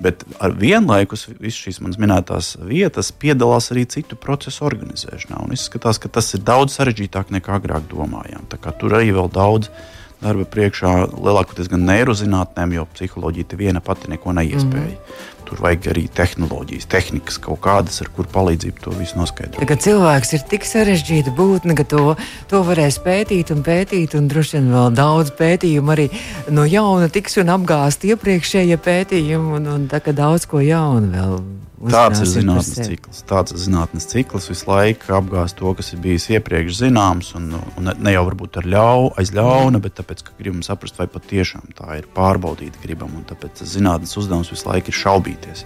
Bet 0.00 0.24
vienlaikus 0.58 1.28
visas 1.40 1.60
šīs 1.60 1.80
manas 1.80 1.98
minētās 1.98 2.56
vietas 2.60 3.12
piedalās 3.12 3.70
arī 3.72 3.86
citu 3.86 4.16
procesu 4.16 4.64
organizēšanā. 4.64 5.44
Un 5.44 5.52
izskatās, 5.52 5.98
ka 5.98 6.08
tas 6.08 6.32
ir 6.34 6.40
daudz 6.40 6.76
sarežģītāk 6.76 7.30
nekā 7.30 7.58
agrāk 7.58 7.88
domājām. 7.90 8.46
Tur 8.50 8.94
arī 8.94 9.12
vēl 9.12 9.30
daudz 9.32 9.70
darba 10.20 10.44
priekšā, 10.44 11.16
lielākoties 11.16 11.68
gan 11.72 11.86
neirozinātnēm, 11.88 12.74
jo 12.76 12.86
psiholoģija 12.92 13.56
viena 13.56 13.80
pati 13.80 14.10
neko 14.10 14.34
neiespēja. 14.36 14.96
Mm. 14.96 15.39
Tur 15.48 15.62
vajag 15.64 15.88
arī 15.92 16.04
tehnoloģijas, 16.14 16.88
tehnikas 16.90 17.38
kaut 17.42 17.62
kādas, 17.64 18.00
ar 18.04 18.10
kur 18.16 18.28
palīdzību 18.30 18.84
to 18.84 18.94
visu 18.98 19.18
noskaidrot. 19.18 19.60
Tagad 19.62 19.84
cilvēks 19.84 20.34
ir 20.36 20.44
tik 20.50 20.66
sarežģīta 20.68 21.34
būtne, 21.36 21.76
ka 21.78 21.86
to, 21.88 22.04
to 22.50 22.62
varēs 22.66 23.00
pētīt 23.04 23.54
un 23.54 23.64
pētīt, 23.66 24.18
un 24.18 24.28
droši 24.30 24.58
vien 24.58 24.70
vēl 24.74 24.92
daudz 24.98 25.34
pētījumu 25.38 25.96
arī 25.96 26.10
no 26.54 26.66
jauna 26.68 27.10
tiks 27.12 27.40
un 27.42 27.54
apgāzt 27.56 28.06
iepriekšējie 28.10 28.78
pētījumi, 28.84 29.56
un, 29.60 29.72
un 29.74 29.88
tā 29.90 30.02
kā 30.04 30.14
daudz 30.16 30.46
ko 30.50 30.62
jaunu 30.64 31.10
vēl 31.16 31.40
Tāds 31.80 32.20
ir 32.20 32.28
zinātnīs 32.28 32.88
cikls. 32.90 33.22
Tāds 33.24 33.54
ir 33.54 33.60
zinātnīs 33.62 34.06
cikls 34.10 34.50
visu 34.50 34.66
laiku 34.68 35.14
apgāzt 35.16 35.56
to, 35.56 35.70
kas 35.78 35.94
ir 35.94 36.02
bijis 36.04 36.26
iepriekš 36.34 36.76
zināms, 36.82 37.30
un, 37.38 37.54
un 37.80 37.88
ne 37.88 38.12
jau 38.12 38.26
varbūt 38.26 38.58
ar 38.60 38.68
ļau, 38.68 39.06
aiz 39.20 39.32
ļauna, 39.32 39.80
bet 39.80 39.96
tāpēc, 39.96 40.20
ka 40.26 40.36
gribam 40.36 40.60
saprast, 40.66 41.00
vai 41.00 41.08
patiešām 41.08 41.72
tā 41.78 41.96
ir 42.02 42.08
pārbaudīta 42.12 42.82
gribam, 42.84 43.14
un 43.16 43.24
tāpēc 43.28 43.64
zinātnīs 43.64 44.12
uzdevums 44.20 44.52
visu 44.52 44.68
laiku 44.68 44.92
ir 44.92 44.98
šaubīties. 45.30 45.64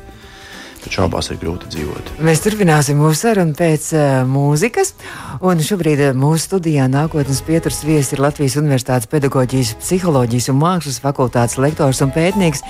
Bet 0.84 0.92
šaubās 0.92 1.30
ir 1.32 1.38
grūti 1.40 1.70
dzīvot. 1.72 2.10
Mēs 2.20 2.42
turpināsim 2.44 2.98
mūsu 3.00 3.22
sarunu 3.22 3.54
pēc 3.56 3.86
uh, 3.96 4.02
mūzikas. 4.28 4.92
Un 5.40 5.62
šobrīd 5.64 6.02
uh, 6.10 6.12
mūsu 6.12 6.44
studijā 6.44 6.90
nākotnes 6.92 7.40
pieturas 7.46 7.80
viesis 7.88 8.12
ir 8.12 8.20
Latvijas 8.20 8.58
Universitātes 8.60 9.08
pedagoģijas, 9.08 9.78
psiholoģijas 9.80 10.50
un 10.52 10.60
mākslas 10.60 11.00
fakultātes 11.00 11.56
lektors 11.56 12.04
un 12.04 12.12
pētnieks, 12.12 12.60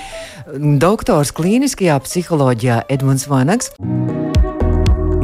doktors 0.79 1.35
klīniskajā 1.35 1.99
psiholoģijā 2.07 2.85
Edmunds 2.87 3.27
Vanags. 3.27 3.75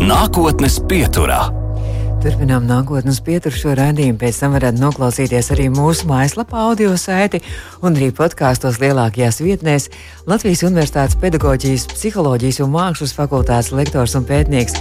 Nākotnes 0.02 0.82
pieturā. 0.92 1.61
Turpinām 2.22 2.68
nākotnes 2.70 3.18
pieturu 3.26 3.58
šo 3.58 3.72
raidījumu. 3.74 4.20
Pēc 4.22 4.40
tam 4.44 4.52
varat 4.54 4.76
noklausīties 4.78 5.48
arī 5.56 5.64
mūsu 5.74 6.06
mājaslapā, 6.06 6.68
audio 6.68 6.92
saiti 6.94 7.40
un 7.82 7.98
arī 7.98 8.12
podkāstos 8.14 8.78
lielākajās 8.78 9.40
vietnēs. 9.42 9.88
Latvijas 10.30 10.62
Universitātes 10.68 11.18
pedagoģijas, 11.18 11.88
psiholoģijas 11.96 12.62
un 12.62 12.70
mākslas 12.76 13.16
fakultātes 13.18 13.72
lektors 13.74 14.14
un 14.20 14.30
pētnieks, 14.30 14.78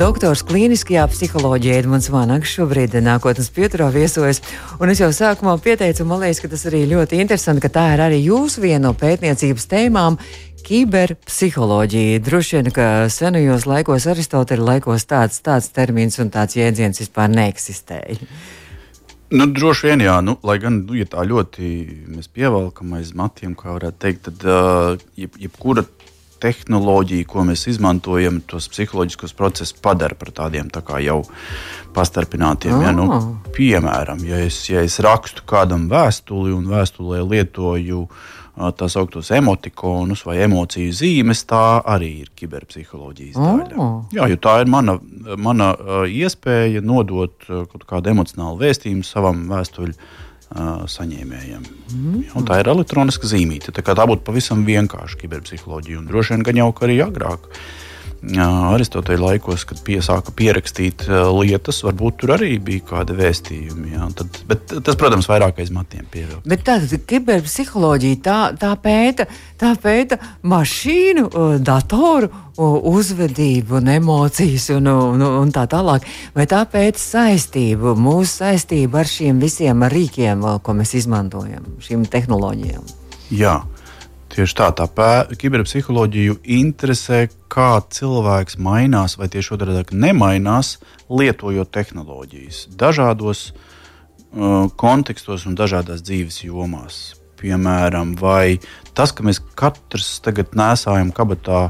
doktors 0.00 0.40
klīniskajā 0.48 1.04
psiholoģijā 1.12 1.82
Edmunds 1.82 2.08
Vanags 2.14 2.56
šobrīd 2.56 2.96
nākotnes 3.04 3.52
pieturā 3.52 3.90
viesojas. 3.92 4.40
Un 4.80 4.88
es 4.88 5.04
jau 5.04 5.12
sākumā 5.12 5.58
pieteicu, 5.60 6.08
man 6.08 6.24
liekas, 6.24 6.40
ka 6.40 6.54
tas 6.56 6.64
arī 6.72 6.86
ļoti 6.88 7.20
interesanti, 7.20 7.66
ka 7.66 7.74
tā 7.76 7.88
ir 7.98 8.06
arī 8.08 8.24
jūsu 8.30 8.64
viena 8.64 8.86
no 8.88 8.96
pētniecības 8.96 9.68
tēmām 9.68 10.16
Kiberpsiholoģija. 10.66 12.20
Droši 12.24 12.58
vien, 12.58 12.70
ka 12.74 12.86
senajos 13.12 13.66
laikos, 13.68 14.06
Aristoteļa 14.10 14.66
laikos, 14.72 15.06
tāds, 15.08 15.40
tāds 15.44 15.70
termins 15.74 16.18
un 16.22 16.32
tāds 16.34 16.58
jēdziens 16.58 17.00
vispār 17.02 17.30
neeksistēja. 17.32 18.18
Nu, 19.28 19.44
droši 19.52 19.90
vien, 19.90 20.02
jā, 20.06 20.16
nu, 20.24 20.38
lai 20.46 20.56
gan 20.62 20.82
nu, 20.86 20.96
ja 20.96 21.04
tā 21.08 21.24
ļoti 21.28 21.70
mēs 22.14 22.30
pievelkam 22.32 22.94
aiz 22.96 23.12
matiem, 23.16 23.52
kā 23.58 23.74
varētu 23.74 24.00
teikt, 24.00 24.30
tad 24.30 24.46
uh, 24.48 25.08
jeb, 25.20 25.36
jebkura 25.36 25.84
tehnoloģija, 26.40 27.26
ko 27.28 27.44
mēs 27.44 27.66
izmantojam, 27.68 28.38
tos 28.48 28.70
psiholoģiskos 28.72 29.34
procesus 29.36 29.76
padara 29.84 30.16
par 30.16 30.30
tādiem 30.32 30.70
tā 30.72 30.80
jau 31.04 31.20
pastarpinātiem. 31.96 32.78
Oh. 32.78 32.86
Ja, 32.86 32.94
nu, 32.96 33.08
ah. 33.12 33.28
piemēram, 33.56 34.24
ja 34.24 34.40
es, 34.46 34.62
ja 34.70 34.80
es 34.86 34.96
rakstu 35.04 35.44
kādam 35.48 35.90
vēstuli 35.92 36.54
un 36.54 36.68
vēstulē 36.70 37.20
lietoju 37.26 38.04
uh, 38.06 38.26
tā 38.78 38.88
sauktos 38.90 39.30
emotikonus 39.34 40.24
vai 40.26 40.40
emociju 40.44 40.94
zīmes, 40.94 41.44
tā 41.48 41.80
arī 41.86 42.10
ir 42.24 42.30
kiberpsiholoģijas 42.38 43.38
daļa. 43.38 43.76
Oh. 43.78 43.98
Jā, 44.14 44.26
jo 44.32 44.38
tā 44.42 44.58
ir 44.62 44.70
mana, 44.72 44.98
mana 45.38 45.72
iespēja 46.10 46.82
nodot 46.84 47.46
kaut 47.46 47.86
kādu 47.88 48.14
emocionālu 48.14 48.62
vēstījumu 48.64 49.06
savam 49.06 49.46
vēstuļu 49.52 49.94
saņēmējiem. 50.88 51.64
Mm. 51.92 52.20
Ja, 52.24 52.42
tā 52.48 52.62
ir 52.62 52.70
elektroniska 52.72 53.28
zīmīte. 53.28 53.72
Tā, 53.76 53.84
tā 53.84 54.06
būtu 54.08 54.24
pavisam 54.24 54.64
vienkārša 54.64 55.20
kiberpsiholoģija. 55.20 56.00
Un 56.00 56.08
droši 56.08 56.34
vien, 56.34 56.46
ka 56.46 56.54
jau 56.56 56.70
arī 56.86 57.02
agrāk 57.04 57.50
Aristoteļa 58.18 59.22
laikos, 59.22 59.62
kad 59.68 59.78
piesāka 59.86 60.32
pierakstīt 60.34 61.04
lietas, 61.06 61.84
varbūt 61.86 62.16
tur 62.22 62.32
arī 62.34 62.56
bija 62.62 62.82
kādi 62.88 63.14
vēstījumi. 63.18 63.92
Jā, 63.94 64.08
tad, 64.18 64.40
bet 64.48 64.74
tas, 64.74 64.98
protams, 64.98 65.28
vairāk 65.30 65.60
aiz 65.62 65.70
matiem 65.74 66.06
pievilkt. 66.10 66.42
Bet 66.48 66.64
tāda 66.66 66.98
kiberpsiholoģija 66.98 68.20
tā, 68.24 68.40
tā, 68.58 68.72
pēta, 68.82 69.28
tā 69.60 69.70
pēta 69.78 70.18
mašīnu, 70.42 71.28
datoru 71.62 72.32
uzvedību 72.58 73.78
un 73.78 73.92
emocijas 73.94 74.66
un, 74.74 74.90
un, 74.90 75.22
un 75.22 75.54
tā 75.54 75.68
tālāk. 75.70 76.06
Vai 76.34 76.48
tā 76.50 76.64
pēta 76.66 76.98
saistību, 76.98 77.94
mūsu 77.94 78.40
saistību 78.42 78.98
ar 78.98 79.06
šiem 79.06 79.38
visiem 79.42 79.86
rīkiem, 79.94 80.42
ko 80.62 80.74
mēs 80.74 80.96
izmantojam, 80.98 81.70
šīm 81.86 82.08
tehnoloģijām? 82.10 82.94
Jā. 83.38 83.60
Tieši 84.38 84.54
tā, 84.54 84.68
tā 84.70 84.84
pē, 84.86 85.34
kiberpsiholoģiju 85.34 86.36
interesē, 86.54 87.24
kā 87.50 87.80
cilvēks 87.90 88.54
mainās, 88.62 89.16
vai 89.18 89.26
tieši 89.32 89.56
otrādi 89.56 89.98
nemainās, 89.98 90.76
lietojot 91.10 91.72
tehnoloģijas 91.74 92.60
dažādos 92.78 93.40
uh, 93.50 94.68
kontekstos 94.78 95.48
un 95.50 95.56
dažādās 95.58 96.04
dzīves 96.06 96.44
jomās. 96.44 97.00
Piemēram, 97.42 98.12
vai 98.20 98.60
tas, 98.94 99.10
ka 99.10 99.26
mēs 99.26 99.42
katrs 99.58 100.20
tagad 100.22 100.54
nesājam 100.54 101.10
kabatā 101.10 101.64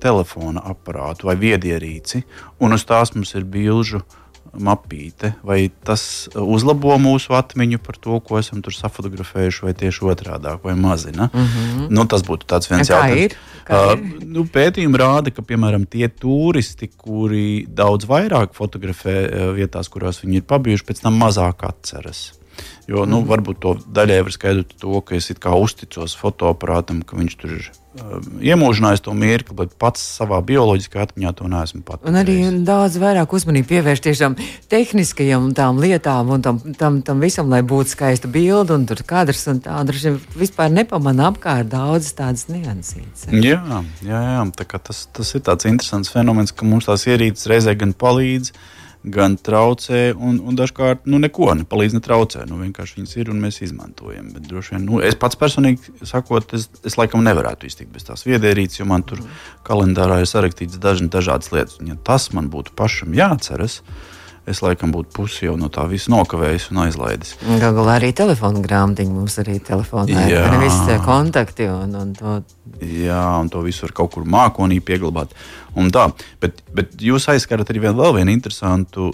telefona 0.00 0.64
aparātu 0.72 1.28
vai 1.28 1.36
viedierīci, 1.36 2.22
un 2.64 2.80
uz 2.80 2.88
tās 2.88 3.12
mums 3.12 3.36
ir 3.36 3.44
bilžu 3.44 4.00
uh, 4.00 4.19
mapīte, 4.56 5.34
vai 5.46 5.70
tas 5.86 6.28
uzlabo 6.34 6.96
mūsu 7.00 7.34
atmiņu 7.38 7.80
par 7.84 7.98
to, 8.02 8.18
ko 8.24 8.40
esam 8.40 8.62
tur 8.64 8.74
safotografējuši, 8.74 9.64
vai 9.66 9.74
tieši 9.82 10.06
otrādi- 10.10 10.56
vai 10.64 10.74
mazina. 10.74 11.30
Mm 11.32 11.46
-hmm. 11.46 11.86
nu, 11.90 12.06
tas 12.06 12.22
būtu 12.22 12.46
viens 12.70 12.88
Kā 12.88 12.94
jautājums. 12.94 13.20
Ir? 13.20 13.36
Kā 13.64 13.92
ir? 13.92 13.98
Uh, 13.98 14.24
nu, 14.24 14.44
pētījumi 14.44 14.98
rāda, 14.98 15.30
ka 15.30 15.42
piemēram 15.42 15.86
tie 15.86 16.08
turisti, 16.08 16.90
kuri 16.96 17.66
daudz 17.68 18.04
vairāk 18.04 18.54
fotografē 18.54 19.16
uh, 19.28 19.54
vietās, 19.54 19.88
kurās 19.88 20.24
viņi 20.24 20.36
ir 20.36 20.42
pabijuši, 20.42 20.84
pēc 20.84 21.00
tam 21.02 21.14
mazāk 21.14 21.64
atceras. 21.68 22.39
Jo 22.88 23.04
nu, 23.06 23.20
mm. 23.20 23.28
varbūt 23.28 23.60
to 23.62 23.74
daļai 23.92 24.22
var 24.26 24.34
skaidrot 24.34 24.72
to, 24.80 24.96
ka 25.04 25.18
es 25.18 25.30
uzticos 25.30 26.16
fotoaparātam, 26.18 27.02
ka 27.06 27.18
viņš 27.18 27.36
tur 27.38 27.52
ir 27.58 27.66
uh, 27.68 28.16
iemūžinājis 28.42 29.04
to 29.04 29.14
mirkli, 29.14 29.56
bet 29.58 29.76
pats 29.78 30.02
savā 30.18 30.40
bioloģiskā 30.46 31.04
atmiņā 31.04 31.32
to 31.38 31.50
neesmu 31.52 31.82
pat. 31.86 32.02
Un 32.08 32.18
arī 32.18 32.38
daudz 32.66 32.96
vairāk 33.02 33.34
uzmanību 33.36 33.68
pievērst 33.70 34.06
tiešām 34.08 34.34
tehniskajām 34.72 35.52
tām 35.58 35.78
lietām 35.82 36.32
un 36.34 36.42
tam, 36.46 36.58
tam, 36.80 36.98
tam 37.06 37.22
visam, 37.22 37.52
lai 37.52 37.62
būtu 37.62 37.94
skaista 37.94 38.30
bilde 38.32 38.74
un 38.74 38.88
tur 38.90 39.04
kadrs 39.06 39.46
un 39.52 39.62
tā. 39.62 39.78
Droši 39.86 40.10
vien 40.10 40.18
vispār 40.40 40.72
nepamana 40.74 41.30
apkārt 41.30 41.70
daudzas 41.70 42.16
tādas 42.18 42.48
niansītas. 42.50 43.28
Jā, 43.30 43.62
jā, 44.06 44.26
jā 44.26 44.44
tas, 44.80 45.06
tas 45.14 45.34
ir 45.36 45.46
tāds 45.46 45.68
interesants 45.70 46.12
fenomens, 46.12 46.54
ka 46.54 46.66
mums 46.66 46.90
tās 46.90 47.06
ierīces 47.06 47.50
reizē 47.50 47.76
gan 47.78 47.94
palīdz 47.94 48.54
gan 48.54 48.78
traucē, 49.40 50.12
un, 50.12 50.40
un 50.44 50.56
dažkārt 50.56 51.06
nu, 51.08 51.18
neko 51.18 51.54
nepalīdz, 51.62 51.96
netraucē. 51.96 52.44
Nu, 52.48 52.58
vienkārši 52.60 52.98
viņas 52.98 53.16
ir 53.16 53.30
un 53.32 53.40
mēs 53.40 53.62
izmantojam. 53.64 54.28
Bet, 54.34 54.50
vien, 54.50 54.84
nu, 54.84 55.00
es 55.00 55.16
pats 55.16 55.36
personīgi 55.40 55.94
sakot, 56.04 56.52
es, 56.54 56.68
es 56.84 56.98
laikam 57.00 57.24
nevarētu 57.24 57.66
iztikt 57.66 57.92
bez 57.94 58.04
tās 58.04 58.26
viedierīces, 58.28 58.82
jo 58.82 58.88
man 58.90 59.02
tur 59.02 59.22
kalendārā 59.64 60.20
ir 60.20 60.28
sarakstīts 60.28 60.80
dažni 60.80 61.08
dažādas 61.08 61.52
lietas. 61.52 61.80
Un, 61.80 61.94
ja 61.94 61.96
tas 62.04 62.28
man 62.36 62.50
būtu 62.52 62.76
pašam 62.76 63.16
jāatceras, 63.16 63.80
es 64.48 64.62
laikam 64.64 64.92
būtu 64.94 65.12
pusi 65.14 65.46
jau 65.46 65.56
no 65.60 65.68
tā 65.72 65.84
visa 65.90 66.12
nokavējis 66.12 66.70
un 66.72 66.82
aizlaidis. 66.86 67.34
Galu 67.44 67.80
galā 67.80 67.96
arī 67.98 68.12
telefona 68.16 68.62
grāmatiņa 68.64 69.14
mums 69.14 69.38
arī 69.42 69.58
telefonā 69.64 70.26
ir. 70.30 70.56
Visi 70.62 70.98
kontakti 71.04 71.68
un, 71.70 71.96
un 72.00 72.14
to. 72.16 72.38
Jā, 72.80 73.22
un 73.40 73.50
to 73.52 73.64
visu 73.66 73.86
var 73.86 73.96
kaut 74.00 74.14
kur 74.14 74.28
mākonī 74.28 74.80
pieglabāt. 74.84 75.34
Un 75.78 75.92
tā, 75.94 76.08
bet, 76.42 76.64
bet 76.74 76.96
jūs 77.00 77.28
aizskarat 77.30 77.70
arī 77.70 77.84
vēl 77.88 78.00
vienu 78.16 78.32
interesantu 78.32 79.12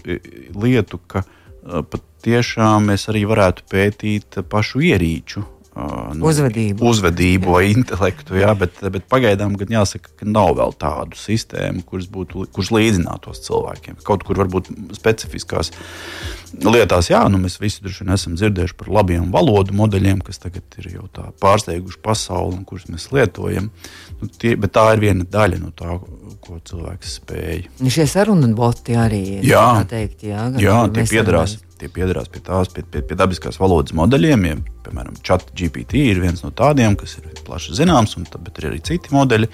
lietu, 0.55 1.01
ka 1.11 1.25
pat 1.67 2.03
tiešām 2.27 2.91
mēs 2.93 3.09
arī 3.11 3.27
varētu 3.29 3.67
pētīt 3.71 4.41
pašu 4.51 4.83
ierīču 4.87 5.45
nu, 5.77 6.25
uzvedību. 6.31 6.85
uzvedību 6.89 7.53
vai 7.53 7.67
intelektu. 7.69 8.39
Jā, 8.41 8.55
bet, 8.57 8.79
bet 8.93 9.05
pagaidām 9.13 9.57
gan 9.61 9.75
jāsaka, 9.75 10.13
ka 10.21 10.29
nav 10.29 10.55
vēl 10.57 10.73
tādu 10.81 11.19
sistēmu, 11.21 11.85
kuras, 11.89 12.09
būtu, 12.13 12.47
kuras 12.55 12.73
līdzinātos 12.73 13.43
cilvēkiem. 13.45 13.99
Kaut 14.07 14.25
kur 14.27 14.41
varbūt 14.41 14.71
specifiskās 14.97 15.73
lietās, 16.65 17.11
jā, 17.13 17.21
nu, 17.33 17.41
mēs 17.43 17.59
visi 17.61 17.85
droši 17.85 18.05
vien 18.05 18.15
esam 18.17 18.39
dzirdējuši 18.39 18.79
par 18.81 18.93
labiem 19.01 19.29
valodu 19.35 19.77
modeļiem, 19.77 20.23
kas 20.25 20.41
tagad 20.41 20.81
ir 20.81 20.95
jau 20.95 21.09
pārsteiguši 21.43 22.01
pasauli 22.05 22.57
un 22.57 22.65
kurus 22.69 22.89
mēs 22.89 23.11
lietojam. 23.13 23.69
Nu, 24.23 24.31
tie, 24.33 24.55
bet 24.57 24.73
tā 24.79 24.89
ir 24.95 25.05
viena 25.05 25.29
daļa 25.29 25.61
no 25.61 25.75
tā, 25.77 25.99
ko 26.41 26.61
cilvēks 26.65 27.19
spēj. 27.21 27.63
Šie 27.93 28.09
sarunu 28.09 28.49
boti 28.57 28.97
arī 28.97 29.23
ir. 29.39 29.47
Jā, 29.53 29.69
teikt, 29.91 30.25
jā, 30.25 30.49
jā 30.63 30.81
tie 30.95 31.09
piedarās. 31.11 31.59
Tie 31.77 31.91
piedarās 31.93 32.31
pie 32.33 32.41
tās, 32.41 32.71
pie, 32.73 32.81
pie, 32.89 33.03
pie 33.05 33.17
dabiskās 33.19 33.59
valodas 33.61 33.93
modeļiem. 33.97 34.45
Ja, 34.49 34.57
piemēram, 34.87 35.19
ChatGPT 35.27 36.07
ir 36.13 36.23
viens 36.23 36.41
no 36.45 36.49
tādiem, 36.57 36.97
kas 36.97 37.19
ir 37.21 37.27
plaši 37.45 37.77
zināms, 37.77 38.17
un, 38.17 38.25
bet 38.47 38.61
ir 38.61 38.71
arī 38.71 38.81
citi 38.87 39.13
modeļi. 39.13 39.51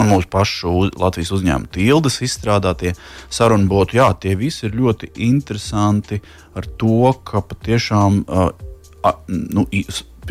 Un 0.00 0.08
mūsu 0.12 0.30
pašu 0.32 0.72
Latvijas 0.96 1.34
uzņēmuma 1.36 1.72
tildes 1.74 2.20
izstrādātie 2.24 2.94
sarunu 3.28 3.68
botu, 3.68 3.98
jā, 4.00 4.08
tie 4.22 4.32
visi 4.40 4.64
ir 4.68 4.78
ļoti 4.80 5.12
interesanti 5.28 6.22
ar 6.56 6.68
to, 6.80 7.12
ka 7.28 7.44
patiešām. 7.52 8.24
Uh, 8.24 8.48
nu, 9.28 9.68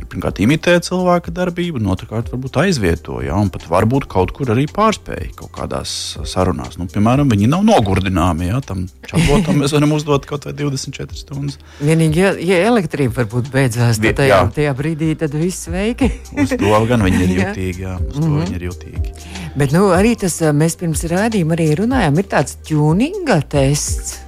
pirmkārt 0.05 0.41
imitē 0.43 0.75
cilvēka 0.85 1.33
darbību, 1.33 1.81
un 1.81 1.89
otrkārt 1.93 2.29
varbūt 2.33 2.59
aizvieto, 2.61 3.17
ja, 3.25 3.37
un 3.39 3.49
pat 3.53 3.65
varbūt 3.71 4.05
kaut 4.11 4.33
kur 4.35 4.51
arī 4.53 4.67
pārspēja 4.69 5.31
kaut 5.39 5.51
kādās 5.55 5.91
sarunās. 6.29 6.77
Nu, 6.77 6.85
piemēram, 6.91 7.31
viņi 7.31 7.49
nav 7.49 7.65
nogurdināmi. 7.67 8.51
Ja, 8.51 8.61
tam 8.61 8.85
čabotam 9.07 9.61
mēs 9.61 9.73
varam 9.75 9.95
uzdot 9.97 10.27
kaut 10.29 10.45
vai 10.45 10.53
24 10.57 11.17
stundas. 11.17 11.57
Vienīgi, 11.81 12.21
ja, 12.21 12.33
ja 12.37 12.59
elektrība 12.69 13.23
varbūt 13.23 13.49
beidzās, 13.53 14.01
tad 14.03 14.19
tajā, 14.21 14.43
tajā 14.55 14.75
brīdī 14.77 15.13
tad 15.19 15.33
viss 15.37 15.71
veiki. 15.71 16.11
uz 16.37 16.53
to 16.53 16.83
gan 16.91 17.03
viņi 17.07 17.23
ir 17.25 17.35
jutīgi. 17.41 17.87
Jā, 17.87 17.97
uz 18.03 18.15
to 18.15 18.21
mm 18.21 18.29
-hmm. 18.29 18.45
viņi 18.45 18.55
ir 18.61 18.69
jutīgi. 18.69 19.17
Bet 19.57 19.73
nu, 19.73 19.87
arī 19.95 20.13
tas, 20.19 20.37
mēs 20.53 20.77
pirms 20.77 21.03
rādījuma 21.09 21.57
arī 21.57 21.71
runājām, 21.81 22.19
ir 22.19 22.25
tāds 22.29 22.57
tuninga 22.67 23.41
tests. 23.41 24.26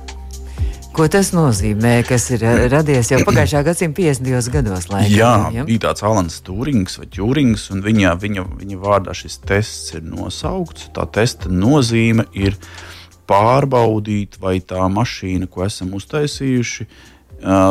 Ko 0.99 1.05
tas 1.07 1.29
nozīmē, 1.31 2.01
kas 2.03 2.25
ir 2.35 2.41
radies 2.73 3.07
jau 3.07 3.21
pagājušā 3.23 3.61
gadsimta 3.63 4.01
50. 4.01 4.49
gados? 4.51 4.89
Laikam, 4.91 5.13
jā, 5.13 5.29
ja? 5.55 5.63
bija 5.63 5.85
tāds 5.85 6.03
Alans 6.03 6.41
Turings 6.43 6.99
vai 6.99 7.07
Turings, 7.07 7.69
un 7.71 7.79
viņa, 7.85 8.17
viņa, 8.19 8.43
viņa 8.59 8.79
vārdā 8.81 9.15
šis 9.15 9.37
tests 9.47 9.93
ir 9.95 10.03
nosaukts. 10.03 10.89
Tā 10.97 11.05
testa 11.15 11.47
nozīme 11.47 12.27
ir 12.35 12.59
pārbaudīt, 13.31 14.35
vai 14.43 14.57
tā 14.59 14.83
mašīna, 14.91 15.47
ko 15.47 15.63
esam 15.69 15.95
uztaisījuši, 15.95 16.89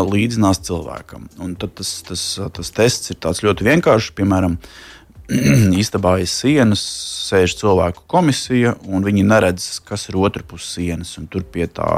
līdzinās 0.09 0.64
cilvēkam. 0.64 1.29
Un 1.45 1.53
tad 1.61 1.77
tas, 1.83 1.99
tas, 2.09 2.27
tas 2.57 2.73
tests 2.81 3.12
ir 3.12 3.21
ļoti 3.45 3.69
vienkāršs. 3.69 4.17
Piemēram, 4.17 4.57
istabā 5.85 6.17
aiz 6.23 6.33
sienas 6.33 6.81
sēž 7.29 7.61
cilvēku 7.61 8.09
komisija, 8.09 8.79
un 8.88 9.05
viņi 9.05 9.29
neredz, 9.37 9.75
kas 9.85 10.09
ir 10.09 10.17
otrpus 10.17 10.73
sienas. 10.79 11.19
Tur 11.29 11.45
pie 11.45 11.69
tā 11.69 11.91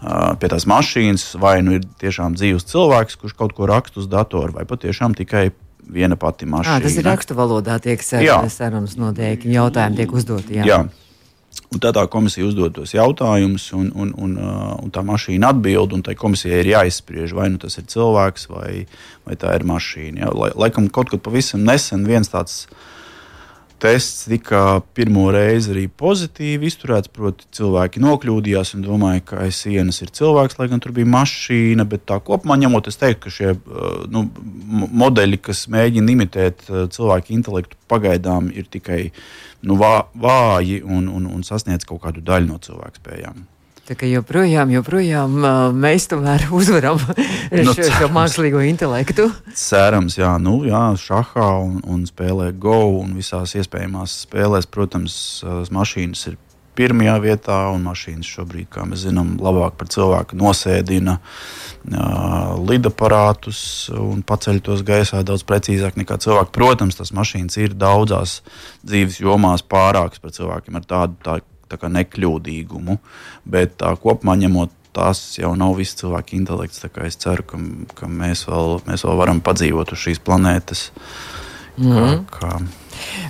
pie 0.00 0.48
tās 0.48 0.66
mašīnas, 0.70 1.34
vai 1.40 1.58
nu 1.64 1.76
ir 1.76 1.84
tiešām 2.00 2.36
dzīves 2.38 2.66
cilvēks, 2.70 3.18
kurš 3.20 3.36
kaut 3.36 3.52
ko 3.56 3.68
raksta 3.68 4.00
uz 4.00 4.08
datora, 4.10 4.54
vai 4.60 4.64
patiešām 4.68 5.16
tikai 5.18 5.50
viena 5.90 6.16
pati 6.20 6.48
mašīna. 6.48 6.78
À, 6.78 6.84
tas 6.84 6.96
ir 6.96 7.06
rakstu 7.06 7.36
valodā, 7.36 7.76
tiek 7.82 8.02
sarunas 8.04 8.96
notiek, 9.00 9.44
jautājumi 9.44 10.00
tiek 10.00 10.12
uzdoti. 10.16 10.60
Jā. 10.60 10.68
jā. 10.68 10.82
Un 11.74 11.82
tad 11.82 11.96
tā 11.98 12.04
komisija 12.10 12.46
uzdod 12.46 12.76
tos 12.76 12.94
jautājumus, 12.94 13.64
un, 13.74 13.90
un, 13.98 14.12
un, 14.22 14.36
un 14.84 14.92
tā 14.94 15.02
mašīna 15.06 15.50
atbild. 15.50 15.96
Tai 16.06 16.14
komisijai 16.18 16.62
ir 16.62 16.70
jāizspriež, 16.72 17.34
vai 17.34 17.48
nu 17.50 17.58
tas 17.62 17.76
ir 17.78 17.88
cilvēks 17.90 18.46
vai, 18.50 18.72
vai 19.26 19.36
tā 19.38 19.52
ir 19.58 19.66
mašīna. 19.66 20.30
Lai, 20.30 20.52
laikam 20.54 20.86
kaut 20.94 21.10
kad 21.10 21.22
pavisam 21.26 21.66
nesen 21.66 22.06
viens 22.06 22.30
tāds 22.30 22.64
uh, 22.68 22.78
tests 23.80 24.26
tika 24.30 24.80
pirmo 24.94 25.26
reizi 25.34 25.72
arī 25.74 25.84
pozitīvi 26.02 26.68
izturēts. 26.70 27.10
Proti, 27.14 27.46
cilvēki 27.56 28.02
nokļūdījās 28.04 28.74
un 28.76 28.84
domāja, 28.86 29.24
ka 29.30 29.40
aiz 29.46 29.60
sienas 29.64 30.00
ir 30.04 30.12
cilvēks, 30.16 30.58
lai 30.60 30.68
gan 30.72 30.82
tur 30.82 30.94
bija 30.96 31.08
mašīna. 31.10 31.86
Bet 31.90 32.06
tā 32.10 32.20
kopumā 32.24 32.58
ņemot, 32.60 32.90
es 32.90 33.00
teiktu, 33.00 33.22
ka 33.26 33.34
šie 33.34 33.54
uh, 33.54 34.02
nu, 34.12 34.26
modeļi, 35.04 35.40
kas 35.50 35.66
mēģina 35.72 36.16
imitēt 36.16 36.66
uh, 36.68 36.84
cilvēku 36.92 37.34
intelektu, 37.36 37.78
pagaidām 37.90 38.52
ir 38.54 38.68
tikai 38.70 39.02
nu, 39.66 39.78
vā, 39.80 39.94
vāji 40.14 40.82
un, 40.84 41.08
un, 41.08 41.30
un 41.30 41.46
sasniedz 41.46 41.88
kaut 41.88 42.04
kādu 42.04 42.24
daļu 42.24 42.52
no 42.52 42.60
cilvēku 42.62 43.02
spējām. 43.02 43.48
Tā 43.90 43.96
kā 43.98 44.06
joprojām, 44.06 44.70
joprojām 44.70 45.32
mēs 45.74 46.04
tomēr 46.12 46.44
uzvaram 46.60 47.00
nu, 47.02 47.72
šo, 47.74 47.88
šo 47.90 48.08
mākslīgo 48.14 48.60
intelektu. 48.62 49.24
Cerams, 49.58 50.14
jā, 50.20 50.36
nu, 50.38 50.60
jā 50.62 50.84
šahā 50.94 51.48
un, 51.64 51.80
un 51.90 52.04
spēlē 52.06 52.52
go 52.54 52.84
un 53.00 53.16
visās 53.18 53.56
iespējamās 53.58 54.14
spēlēs, 54.28 54.70
protams, 54.70 55.16
mašīnas 55.74 56.22
ir 56.30 56.38
pirmajā 56.78 57.16
vietā, 57.24 57.58
un 57.74 57.82
mašīnas 57.88 58.30
šobrīd, 58.30 58.70
kā 58.70 58.86
mēs 58.86 59.08
zinām, 59.08 59.34
labāk 59.42 59.74
par 59.80 59.90
cilvēku 59.90 60.38
nosēdina 60.38 61.18
uh, 61.18 62.54
lidaparātus 62.62 63.90
un 63.98 64.22
paceļ 64.22 64.62
tos 64.70 64.86
gaisā 64.86 65.24
daudz 65.26 65.42
precīzāk 65.50 65.98
nekā 65.98 66.20
cilvēki. 66.22 66.54
Protams, 66.54 67.00
tas 67.00 67.10
mašīnas 67.16 67.58
ir 67.58 67.74
daudzās 67.74 68.38
dzīves 68.86 69.18
jomās 69.24 69.66
pārāks 69.66 70.22
par 70.22 70.38
cilvēkiem 70.38 70.78
ar 70.78 70.86
tādu 70.94 71.18
tā, 71.26 71.40
nekļūdīgumu, 71.76 72.98
bet 73.44 73.76
tā, 73.78 73.94
kopumā 74.00 74.36
ņemot, 74.40 74.74
tas 74.92 75.38
jau 75.38 75.52
nav 75.54 75.76
viss 75.78 75.94
cilvēka 75.94 76.34
intelekts. 76.34 76.82
Es 77.06 77.16
ceru, 77.16 77.46
ka, 77.46 77.60
ka 77.94 78.10
mēs, 78.10 78.48
vēl, 78.48 78.80
mēs 78.88 79.06
vēl 79.06 79.16
varam 79.20 79.40
padzīvot 79.40 79.92
uz 79.94 79.98
šīs 79.98 80.18
planētas. 80.26 80.90
Mm 81.78 81.92
-hmm. 81.92 82.24
kā, 82.26 82.48
kā 82.50 82.58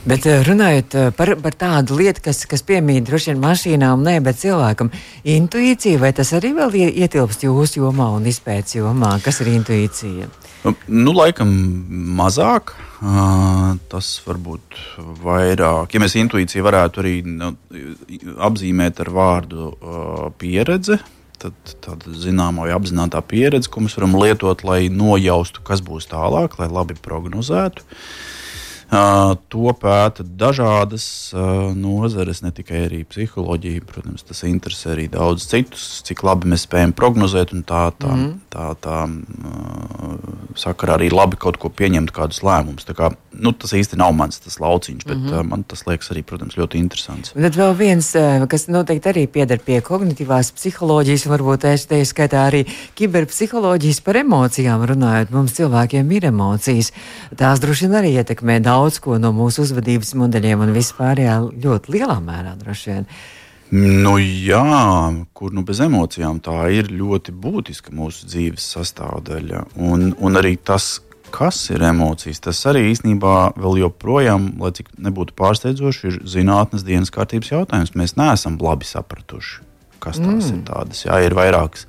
Bet 0.05 0.27
eh, 0.27 0.43
runājot 0.47 0.95
eh, 0.97 1.09
par, 1.17 1.35
par 1.43 1.57
tādu 1.59 1.99
lietu, 2.01 2.23
kas, 2.25 2.45
kas 2.49 2.65
piemīt 2.67 3.07
droši 3.09 3.33
vien 3.33 3.43
mašīnām, 3.43 4.05
ne, 4.07 4.17
bet 4.25 4.41
cilvēkam, 4.41 4.91
intuīcija, 5.29 6.01
vai 6.03 6.13
tas 6.17 6.33
arī 6.37 6.55
vēl 6.57 6.77
ietilpst 6.91 7.45
jūsu 7.47 7.85
jomā 7.85 8.11
un 8.17 8.27
izpētes 8.31 8.79
jomā? 8.81 9.17
Kas 9.25 9.43
ir 9.45 9.53
intuīcija? 9.55 10.31
Nu, 10.65 11.13
laikam 11.17 11.51
mazāk. 12.19 12.75
Tas 13.91 14.09
varbūt 14.27 14.81
vairāk. 15.25 15.95
Ja 15.95 16.03
mēs 16.03 16.19
intuīciju 16.21 16.67
varētu 16.67 17.01
arī 17.01 17.15
nu, 17.25 17.55
apzīmēt 18.45 19.01
ar 19.01 19.13
vārdu 19.17 19.71
pieredze, 20.41 20.99
tad 21.41 21.77
tāda 21.81 22.13
zināmā 22.13 22.67
vai 22.67 22.75
apzināta 22.77 23.23
pieredze, 23.25 23.73
ko 23.73 23.87
mēs 23.87 23.97
varam 23.97 24.19
lietot, 24.21 24.67
lai 24.69 24.83
nojaustu, 24.93 25.65
kas 25.65 25.81
būs 25.85 26.11
tālāk, 26.13 26.59
lai 26.61 26.69
labi 26.69 26.99
prognozētu. 27.01 27.87
Uh, 27.87 28.31
To 28.91 29.71
pēta 29.79 30.25
dažādas 30.27 31.05
nozares, 31.79 32.41
ne 32.43 32.51
tikai 32.51 32.87
arī 32.89 33.05
psiholoģija. 33.07 33.85
Protams, 33.87 34.25
tas 34.27 34.43
interesē 34.49 34.97
arī 34.97 35.07
daudz 35.13 35.47
citus, 35.47 36.01
cik 36.07 36.25
labi 36.27 36.51
mēs 36.51 36.67
spējam 36.67 36.95
prognozēt. 36.99 37.55
Tā, 37.71 37.85
tā, 37.95 38.11
mm. 38.11 38.33
tā, 38.51 38.67
tā, 38.83 38.97
sakarā 40.59 40.97
arī 40.99 41.11
labi 41.15 41.39
kaut 41.39 41.61
ko 41.63 41.71
pieņemt, 41.71 42.11
kādus 42.15 42.43
lēmumus. 42.47 42.89
Kā, 42.99 43.13
nu, 43.39 43.53
tas 43.55 43.77
īsti 43.79 43.99
nav 44.01 44.11
mans 44.19 44.43
lauciņš, 44.43 45.07
bet 45.07 45.17
mm 45.17 45.29
-hmm. 45.29 45.49
man 45.53 45.63
tas 45.63 45.87
liekas 45.87 46.11
arī, 46.11 46.25
protams, 46.27 46.59
ļoti 46.59 46.83
interesants. 46.83 47.33
Un 47.37 47.47
tad 47.47 47.55
vēl 47.55 47.77
viens, 47.79 48.11
kas 48.51 48.67
noteikti 48.67 49.09
arī 49.09 49.27
pieder 49.27 49.59
pie 49.59 49.81
kognitīvās 49.81 50.51
psiholoģijas, 50.53 51.29
varbūt 51.31 51.69
es 51.71 51.87
te 51.87 52.03
skaitā 52.03 52.43
arī 52.51 52.67
kiberpsiholoģijas 52.95 54.01
par 54.01 54.17
emocijām 54.17 54.83
runājot. 54.83 55.31
Mums 55.31 55.53
cilvēkiem 55.53 56.11
ir 56.11 56.25
emocijas. 56.25 56.93
Tās 57.37 57.61
droši 57.61 57.87
vien 57.87 57.99
arī 58.03 58.15
ietekmē 58.19 58.61
daudz 58.61 58.80
daudz 58.81 59.01
ko 59.03 59.19
no 59.21 59.33
mūsu 59.37 59.65
uzvedības 59.67 60.15
modeļiem 60.17 60.65
un 60.65 60.73
vispārējā 60.75 61.37
ļoti 61.53 61.95
lielā 61.97 62.17
mērā 62.25 62.57
droši 62.61 62.95
vien. 62.95 63.07
Nu, 63.71 64.17
jā, 64.19 64.65
kur 65.37 65.53
nu 65.55 65.63
bez 65.67 65.79
emocijām 65.85 66.41
tā 66.43 66.65
ir 66.75 66.91
ļoti 66.91 67.35
būtiska 67.39 67.95
mūsu 67.95 68.27
dzīves 68.27 68.67
sastāvdaļa. 68.75 69.63
Un, 69.79 70.09
un 70.19 70.41
arī 70.41 70.57
tas, 70.57 70.97
kas 71.31 71.61
ir 71.71 71.85
emocijas, 71.87 72.43
tas 72.49 72.65
arī 72.67 72.89
īstenībā 72.91 73.53
vēl 73.61 73.85
joprojām, 73.85 74.51
lai 74.59 74.73
cik 74.75 74.91
nebūtu 74.99 75.37
pārsteidzoši, 75.39 76.03
ir 76.11 76.19
zinātnes 76.27 76.83
dienas 76.89 77.15
kārtības 77.15 77.53
jautājums. 77.53 77.95
Mēs 77.95 78.17
neesam 78.19 78.59
labi 78.59 78.91
sapratuši, 78.91 79.63
kas 80.03 80.19
tās 80.19 80.51
mm. 80.51 80.57
ir 80.57 80.67
tādas. 80.67 81.05
Jā, 81.07 81.23
ir 81.23 81.39
vairākas 81.39 81.87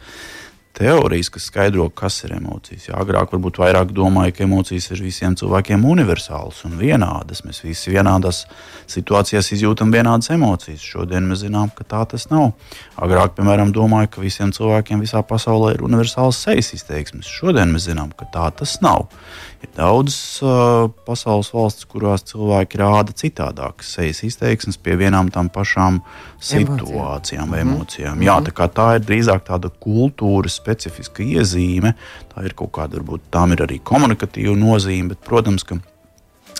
teorijas, 0.77 1.29
kas 1.29 1.47
skaidro, 1.49 1.89
kas 1.89 2.21
ir 2.25 2.35
emocijas. 2.37 2.87
Jā, 2.89 2.99
agrāk 3.01 3.33
varbūt 3.35 3.59
vairāk 3.61 3.91
domāja, 3.95 4.33
ka 4.35 4.45
emocijas 4.45 4.89
ir 4.93 5.03
visiem 5.03 5.35
cilvēkiem 5.39 5.83
universālas 5.87 6.63
un 6.67 6.77
vienādas. 6.79 7.43
Mēs 7.47 7.61
visi 7.65 7.93
vienādās 7.93 8.45
situācijās 8.91 9.51
izjūtam 9.55 9.91
vienādas 9.93 10.31
emocijas. 10.33 10.83
Šodien 10.83 11.27
mēs 11.29 11.43
zinām, 11.45 11.71
ka 11.75 11.85
tā 11.87 12.03
tas 12.13 12.29
nav. 12.31 12.51
Agrāk, 13.01 13.35
piemēram, 13.37 13.73
domāja, 13.75 14.09
ka 14.15 14.23
visiem 14.23 14.53
cilvēkiem 14.55 15.03
visā 15.03 15.23
pasaulē 15.27 15.75
ir 15.75 15.85
universāls 15.87 16.39
sejas 16.45 16.73
izteiksmes. 16.77 17.29
Šodien 17.29 17.73
mēs 17.75 17.89
zinām, 17.89 18.13
ka 18.15 18.29
tā 18.31 18.47
tas 18.61 18.77
nav. 18.83 19.09
Ir 19.61 19.69
daudzas 19.77 20.41
uh, 20.41 20.87
pasaules 21.05 21.51
valstis, 21.53 21.85
kurās 21.89 22.23
cilvēki 22.31 22.79
rāda 22.81 23.13
citādākas 23.13 23.91
sejas 23.97 24.23
izteiksmes 24.25 24.79
pie 24.81 24.95
vienām 24.97 25.29
tām 25.33 25.51
pašām 25.53 25.99
situācijām 26.41 27.51
vai 27.51 27.61
mhm. 27.61 27.75
emocijām. 27.75 28.23
Jā, 28.25 28.39
tā, 28.47 28.67
tā 28.73 28.87
ir 28.97 29.05
drīzāk 29.05 29.45
tāda 29.51 29.69
kultūras 29.83 30.57
specifiska 30.61 31.25
iezīme. 31.25 31.95
Tā 32.31 32.45
ir 32.47 32.55
kaut 32.57 32.73
kāda, 32.77 32.99
varbūt 32.99 33.31
tām 33.33 33.55
ir 33.55 33.65
arī 33.65 33.81
komunikatīva 33.83 34.55
nozīme, 34.57 35.15
bet, 35.15 35.25
protams, 35.27 35.65
ka 35.67 35.81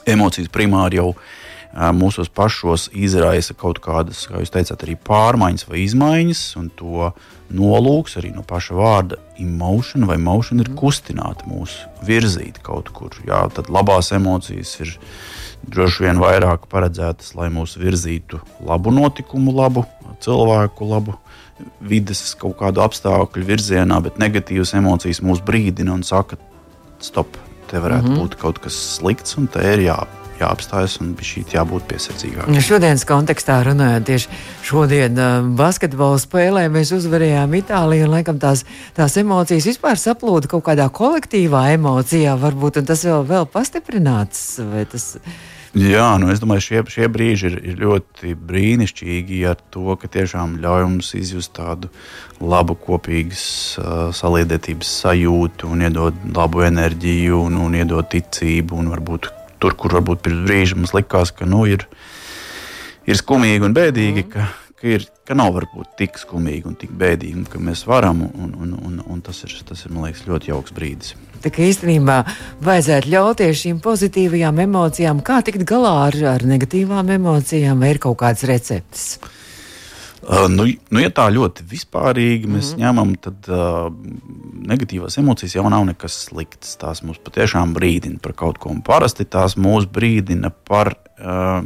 emocijas 0.10 0.52
primāri 0.52 1.00
jau 1.00 1.14
mūsos 1.96 2.28
pašos 2.28 2.90
izraisa 2.92 3.54
kaut 3.56 3.80
kādas, 3.84 4.26
kā 4.28 4.42
jūs 4.42 4.52
teicāt, 4.52 4.82
arī 4.84 4.98
pārmaiņas 5.08 5.68
vai 5.70 5.86
izmaiņas, 5.86 6.42
un 6.60 6.68
to 6.76 7.12
nolūks 7.56 8.18
arī 8.20 8.34
no 8.36 8.44
paša 8.48 8.76
vārda 8.76 9.20
emotion 9.40 10.04
vai 10.10 10.18
motion 10.20 10.60
ir 10.64 10.72
kustināt 10.76 11.46
mūs, 11.48 11.78
virzīt 12.08 12.60
kaut 12.66 12.92
kur. 12.96 13.16
Jā, 13.28 13.46
tad 13.56 13.72
labās 13.72 14.12
emocijas 14.16 14.74
ir 14.84 14.94
droši 15.72 16.08
vien 16.08 16.20
vairāk 16.20 16.68
paredzētas, 16.72 17.36
lai 17.40 17.48
mūs 17.54 17.78
virzītu 17.80 18.42
labu 18.68 18.92
notikumu, 18.92 19.56
labu 19.56 19.86
cilvēku, 20.24 20.92
labu 20.92 21.16
vidas 21.80 22.24
kaut 22.40 22.58
kādu 22.62 22.84
apstākļu 22.86 23.46
virzienā, 23.48 24.00
bet 24.04 24.20
negatīvas 24.22 24.76
emocijas 24.80 25.22
mūs 25.26 25.44
brīdina 25.46 25.96
un 25.96 26.04
saka, 26.08 26.40
stop, 27.00 27.38
te 27.72 27.80
varētu 27.80 28.08
mm 28.08 28.16
-hmm. 28.16 28.24
būt 28.24 28.40
kaut 28.42 28.60
kas 28.60 28.78
slikts 28.98 29.38
un 29.38 29.48
te 29.48 29.64
ir 29.74 29.88
jāpārāk 29.90 30.22
jāapstājas 30.42 30.98
un 31.02 31.14
šī 31.16 31.44
jābūt 31.54 31.88
piesardzīgākai. 31.92 32.64
Šodienas 32.66 33.06
kontekstā 33.08 33.60
runājot, 33.68 34.06
tieši 34.08 34.42
šodien 34.68 35.20
uh, 35.20 35.48
basketbola 35.58 36.20
spēlē 36.22 36.66
mēs 36.74 36.94
uzvarējām 36.98 37.56
Itāliju, 37.62 38.08
un 38.08 38.16
laikam 38.16 38.42
tās, 38.42 38.66
tās 38.98 39.18
emocijas 39.22 39.70
vispār 39.72 40.00
saplūda 40.02 40.52
kaut 40.52 40.66
kādā 40.70 40.88
kolektīvā 40.94 41.68
emocijā, 41.78 42.36
varbūt 42.42 42.82
tas 42.88 43.06
vēl, 43.08 43.26
vēl 43.30 43.50
pastiprināts. 43.54 44.46
Tas... 44.92 45.10
Jā, 45.72 46.18
nu 46.20 46.28
es 46.34 46.42
domāju, 46.44 46.66
šie, 46.66 46.80
šie 46.92 47.08
brīži 47.08 47.48
ir, 47.48 47.54
ir 47.64 47.78
ļoti 47.80 48.34
brīnišķīgi 48.36 49.38
ar 49.48 49.60
to, 49.72 49.94
ka 49.96 50.10
tiešām 50.12 50.58
ļauj 50.60 50.84
mums 50.84 51.14
izjust 51.16 51.54
tādu 51.56 51.88
labu 52.44 52.76
kopīgas 52.76 53.44
uh, 53.80 54.10
saliedētības 54.12 54.90
sajūtu 55.06 55.70
un 55.72 55.86
iedod 55.88 56.18
labu 56.36 56.66
enerģiju 56.68 57.40
un, 57.46 57.56
un 57.64 57.78
iedod 57.80 58.10
ticību 58.12 58.82
un 58.84 58.92
varbūt 58.92 59.30
tur, 59.64 59.78
kur 59.80 59.96
varbūt 59.96 60.26
pirms 60.26 60.44
brīža 60.50 60.76
mums 60.76 60.92
likās, 60.98 61.32
ka 61.32 61.48
nu, 61.48 61.64
ir, 61.70 61.88
ir 63.08 63.22
skumīgi 63.22 63.70
un 63.70 63.78
bēdīgi, 63.78 64.26
ka, 64.34 64.50
ka, 64.82 64.94
ir, 64.98 65.08
ka 65.28 65.38
nav 65.38 65.54
varbūt 65.56 65.96
tik 66.00 66.18
skumīgi 66.20 66.68
un 66.70 66.78
tik 66.80 66.94
bēdīgi, 66.98 67.46
ka 67.52 67.62
mēs 67.62 67.86
varam, 67.90 68.26
un, 68.28 68.56
un, 68.58 68.78
un, 68.78 69.02
un 69.06 69.22
tas, 69.26 69.44
ir, 69.48 69.54
tas 69.68 69.86
ir, 69.86 69.94
man 69.94 70.10
liekas, 70.10 70.26
ļoti 70.30 70.52
jauks 70.52 70.74
brīdis. 70.76 71.14
Tā 71.42 71.50
kā 71.54 71.66
īstenībā 71.66 72.22
vajadzētu 72.62 73.10
ļauties 73.14 73.62
šīm 73.64 73.82
pozitīvajām 73.82 74.62
emocijām, 74.66 75.22
kā 75.26 75.42
tikt 75.46 75.66
galā 75.70 75.94
ar, 76.08 76.18
ar 76.36 76.46
negatīvām 76.46 77.14
emocijām, 77.18 77.82
vai 77.82 77.96
ir 77.96 78.02
kaut 78.04 78.20
kāds 78.22 78.46
recepts? 78.50 79.16
Uh, 80.22 80.46
nu, 80.54 80.68
nu, 80.94 81.00
ja 81.02 81.10
tā 81.10 81.24
ļoti 81.34 81.64
vispārīgi 81.66 82.46
mēs 82.46 82.76
mm 82.76 82.84
ņemam, 82.84 83.16
tad 83.26 83.48
uh, 83.50 83.88
negatīvās 84.70 85.18
emocijas 85.18 85.56
jau 85.58 85.66
nav 85.74 85.88
nekas 85.88 86.20
slikts. 86.28 86.76
Tās 86.78 87.02
mums 87.02 87.18
patiešām 87.26 87.74
brīdina 87.74 88.22
par 88.22 88.36
kaut 88.38 88.62
ko. 88.62 88.76
Parasti 88.86 89.26
tās 89.26 89.58
mūs 89.58 89.90
brīdina 89.90 90.54
par 90.70 90.94
uh, 90.94 91.66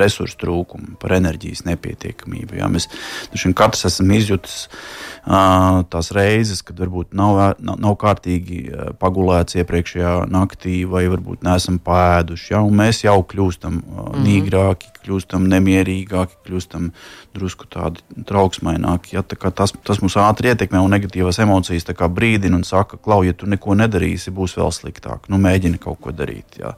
resursu 0.00 0.38
trūkumu, 0.42 0.96
par 1.02 1.16
enerģijas 1.18 1.64
nepietiekamību. 1.68 2.58
Jā. 2.60 2.70
Mēs 2.72 2.88
šim, 3.36 3.54
katrs 3.56 3.86
esam 3.90 4.10
izjutis 4.16 4.66
uh, 4.66 5.82
tās 5.92 6.12
reizes, 6.16 6.62
kad 6.66 6.80
varbūt 6.82 7.14
nav, 7.16 7.40
nav, 7.58 7.80
nav 7.82 7.96
kārtīgi 8.00 8.62
pagulēts 9.00 9.58
iepriekšējā 9.60 10.14
naktī, 10.32 10.82
vai 10.88 11.06
varbūt 11.12 11.46
neesam 11.46 11.80
pēduši. 11.82 12.52
Jā, 12.54 12.64
mēs 12.82 13.04
jau 13.06 13.18
kļūstam 13.26 13.80
uh, 13.82 14.10
nīgrāki, 14.24 14.92
kļūstam 15.06 15.46
nemierīgāki, 15.50 16.40
kļūstam 16.46 16.90
drusku 17.36 17.68
tādi 17.70 18.02
trauksmaināki. 18.26 19.14
Ja, 19.16 19.22
tā 19.26 19.50
tas, 19.54 19.74
tas 19.86 20.00
mums 20.02 20.16
ātri 20.20 20.50
ietekmē 20.52 20.80
un 20.82 20.94
negatīvas 20.96 21.40
emocijas 21.44 21.86
brīdina 22.16 22.56
un 22.58 22.64
saka, 22.64 22.98
klau, 22.98 23.22
ja 23.26 23.34
tu 23.36 23.46
neko 23.46 23.76
nedarīsi, 23.78 24.34
būs 24.34 24.56
vēl 24.58 24.72
sliktāk. 24.74 25.28
Nu, 25.32 25.38
mēģini 25.42 25.78
kaut 25.82 26.00
ko 26.02 26.12
darīt. 26.16 26.58
Jā. 26.60 26.74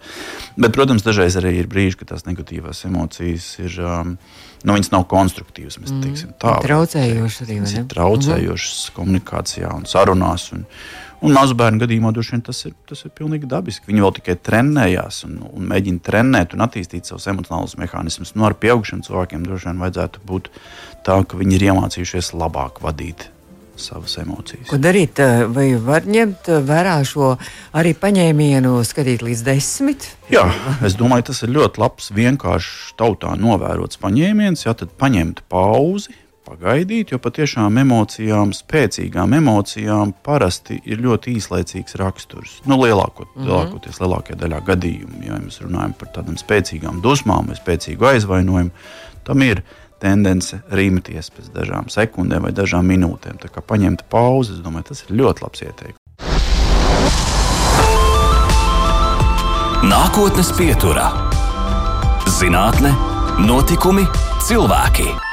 Bet, 0.57 0.75
protams, 0.77 1.05
dažreiz 1.07 1.37
arī 1.41 1.57
ir 1.59 1.71
brīži, 1.71 2.01
kad 2.01 2.13
tās 2.13 2.27
negatīvās 2.29 2.85
emocijas 2.85 3.08
ir. 3.65 3.81
Um, 3.83 4.15
nu, 4.67 4.75
viņas 4.75 4.93
nav 4.95 5.05
konstruktīvas. 5.11 5.79
Mēs 5.83 5.93
mm. 5.95 6.01
teiksim, 6.05 6.33
tā 6.43 6.57
traucējošas 6.65 7.45
arī. 7.45 7.59
Viņas 7.61 7.77
ir 7.79 7.85
traucējošas 7.93 8.81
mm. 8.89 8.97
komunikācijā 8.97 9.75
un 9.81 9.87
sarunās. 9.91 10.51
Un, 10.57 10.67
Un 11.19 11.33
mazu 11.35 11.57
bērnu 11.59 11.81
gadījumā 11.83 12.13
vien, 12.15 12.43
tas, 12.47 12.61
ir, 12.69 12.77
tas 12.87 13.01
ir 13.03 13.11
pilnīgi 13.11 13.49
dabiski. 13.51 13.89
Viņi 13.89 14.05
vēl 14.05 14.13
tikai 14.21 14.37
trenējās 14.49 15.25
un, 15.27 15.41
un 15.49 15.65
mēģina 15.67 16.05
trenēt 16.07 16.55
un 16.55 16.63
attīstīt 16.63 17.11
savus 17.11 17.27
emocionālus 17.33 17.75
mehānismus. 17.81 18.37
Nu, 18.37 18.47
ar 18.47 18.55
pieaugušiem 18.55 19.03
cilvēkiem 19.03 19.43
droši 19.43 19.67
vien 19.67 19.83
vajadzētu 19.83 20.23
būt 20.29 20.53
tā, 21.03 21.19
ka 21.27 21.41
viņi 21.41 21.59
ir 21.59 21.67
iemācījušies 21.73 22.31
labāk 22.39 22.79
vadīt 22.87 23.27
savas 23.81 24.19
emocijas. 24.21 24.69
Ko 24.71 24.79
darīt? 24.83 25.21
Vai 25.55 25.71
var 25.83 26.07
ņemt 26.09 26.51
vērā 26.69 26.99
šo 27.09 27.35
arī 27.79 27.95
paņēmienu, 27.99 28.77
skatīt 28.87 29.25
līdz 29.27 29.45
desmit? 29.47 30.11
Jā, 30.33 30.47
es 30.85 30.99
domāju, 30.99 31.31
tas 31.31 31.43
ir 31.47 31.55
ļoti 31.57 31.83
labs, 31.83 32.13
vienkāršs 32.17 32.95
tautā 33.01 33.35
novērots 33.39 34.01
paņēmiens. 34.03 34.67
Jā, 34.67 34.75
tad 34.79 34.95
paņemt 35.01 35.45
pauzi, 35.53 36.17
pagaidīt, 36.49 37.13
jo 37.13 37.19
patiešām 37.23 37.81
emocijām, 37.83 38.53
spēcīgām 38.57 39.35
emocijām 39.39 40.15
parasti 40.25 40.79
ir 40.89 41.03
ļoti 41.05 41.37
īslaicīgs 41.39 41.99
raksturs. 42.01 42.59
Nu, 42.65 42.81
lielākot, 42.83 43.29
mm 43.35 43.43
-hmm. 43.43 43.49
Lielākoties 43.49 44.01
lielākajā 44.03 44.39
daļā 44.45 44.63
gadījumu, 44.71 45.21
ja 45.27 45.41
mēs 45.43 45.61
runājam 45.65 45.93
par 45.99 46.13
tādām 46.17 46.39
spēcīgām 46.41 47.03
dusmām 47.05 47.53
vai 47.53 47.59
spēcīgu 47.59 48.09
aizvainojumu, 48.15 48.71
tam 49.25 49.43
ir 49.43 49.63
tendence 50.03 50.61
rīmties 50.71 51.31
pēc 51.35 51.53
dažām 51.55 51.91
sekundēm 51.93 52.49
vai 52.49 52.53
dažām 52.57 52.89
minūtēm. 52.89 53.39
Tā 53.43 53.53
kā 53.53 53.63
paņemt 53.65 54.07
pauzi, 54.11 54.57
es 54.57 54.65
domāju, 54.65 54.91
tas 54.93 55.05
ir 55.07 55.17
ļoti 55.21 55.47
labs 55.47 55.65
ieteikums. 55.67 56.05
Nākotnes 59.89 60.51
pieturā- 60.59 61.13
zinātne, 62.41 62.93
notikumi, 63.47 64.05
cilvēki. 64.43 65.28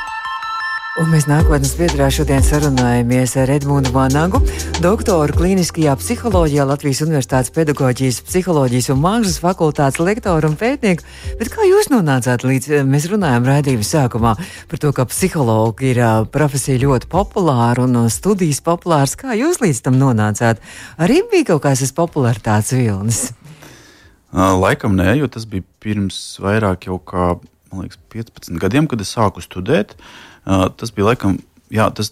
Un 0.96 1.10
mēs 1.12 1.26
nākotnes 1.28 1.74
pieturā 1.76 2.06
šodien 2.08 2.40
sarunājamies 2.40 3.34
ar 3.42 3.50
Edmundu 3.52 3.90
Vanagu, 3.92 4.40
doktoru 4.80 5.34
klīniskajā 5.36 5.92
psiholoģijā, 6.00 6.64
Latvijas 6.70 7.02
Universitātes 7.04 7.52
pedagoģijas, 7.52 8.22
psiholoģijas 8.24 8.88
un 8.94 9.02
mākslas 9.04 9.42
fakultātes 9.44 10.00
lektoru 10.00 10.54
un 10.54 10.56
pētnieku. 10.56 11.04
Bet 11.42 11.52
kā 11.52 11.68
jūs 11.68 11.90
nonācāt 11.92 12.46
līdz, 12.48 12.86
mēs 12.88 13.10
runājām 13.12 13.44
raidījuma 13.44 13.84
sākumā 13.90 14.32
par 14.72 14.82
to, 14.86 14.94
ka 14.96 15.04
psihologi 15.12 15.90
ir 15.92 16.00
profesija 16.32 16.80
ļoti 16.86 17.10
populāra 17.12 17.84
un 17.84 18.06
studijas 18.08 18.64
populārs. 18.64 19.18
Kā 19.20 19.36
jūs 19.36 19.60
līdz 19.66 19.82
tam 19.90 20.00
nonācāt? 20.00 20.64
Arī 20.96 21.26
bija 21.28 21.50
kaut 21.52 21.66
kāds 21.68 21.92
popularitātes 21.92 22.72
vilnis. 22.72 23.26
Laikam 24.32 24.96
nē, 24.96 25.18
jo 25.20 25.28
tas 25.28 25.44
bija 25.44 25.68
pirms 25.84 26.38
vairāk 26.40 26.88
jau 26.88 27.02
kā, 27.04 27.34
liekas, 27.84 28.00
15 28.14 28.62
gadiem, 28.62 28.88
kad 28.92 29.04
es 29.04 29.12
sāku 29.16 29.44
studēt. 29.44 29.98
Tas 30.46 30.96
bija 30.96 31.12
laikam. 31.12 31.40
Jā, 31.74 31.88
tas, 31.98 32.12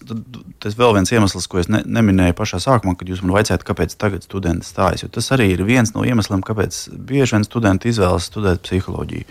tas 0.59 0.73
vēl 0.75 0.95
viens 0.95 1.11
iemesls, 1.13 1.45
ko 1.47 1.59
es 1.61 1.67
ne, 1.69 1.83
neminēju 1.85 2.33
pašā 2.39 2.57
sākumā, 2.63 2.95
kad 2.97 3.07
jūs 3.07 3.21
man 3.21 3.35
vaicājat, 3.35 3.61
kāpēc 3.67 3.93
tagad 4.01 4.25
studenti 4.25 4.65
stājas. 4.65 5.03
Jo 5.05 5.11
tas 5.13 5.29
arī 5.35 5.51
ir 5.53 5.61
viens 5.67 5.93
no 5.93 6.01
iemesliem, 6.03 6.41
kāpēc 6.43 6.79
bieži 6.97 7.37
vien 7.37 7.45
studenti 7.45 7.91
izvēlas 7.93 8.25
studēt 8.31 8.63
psiholoģiju. 8.65 9.27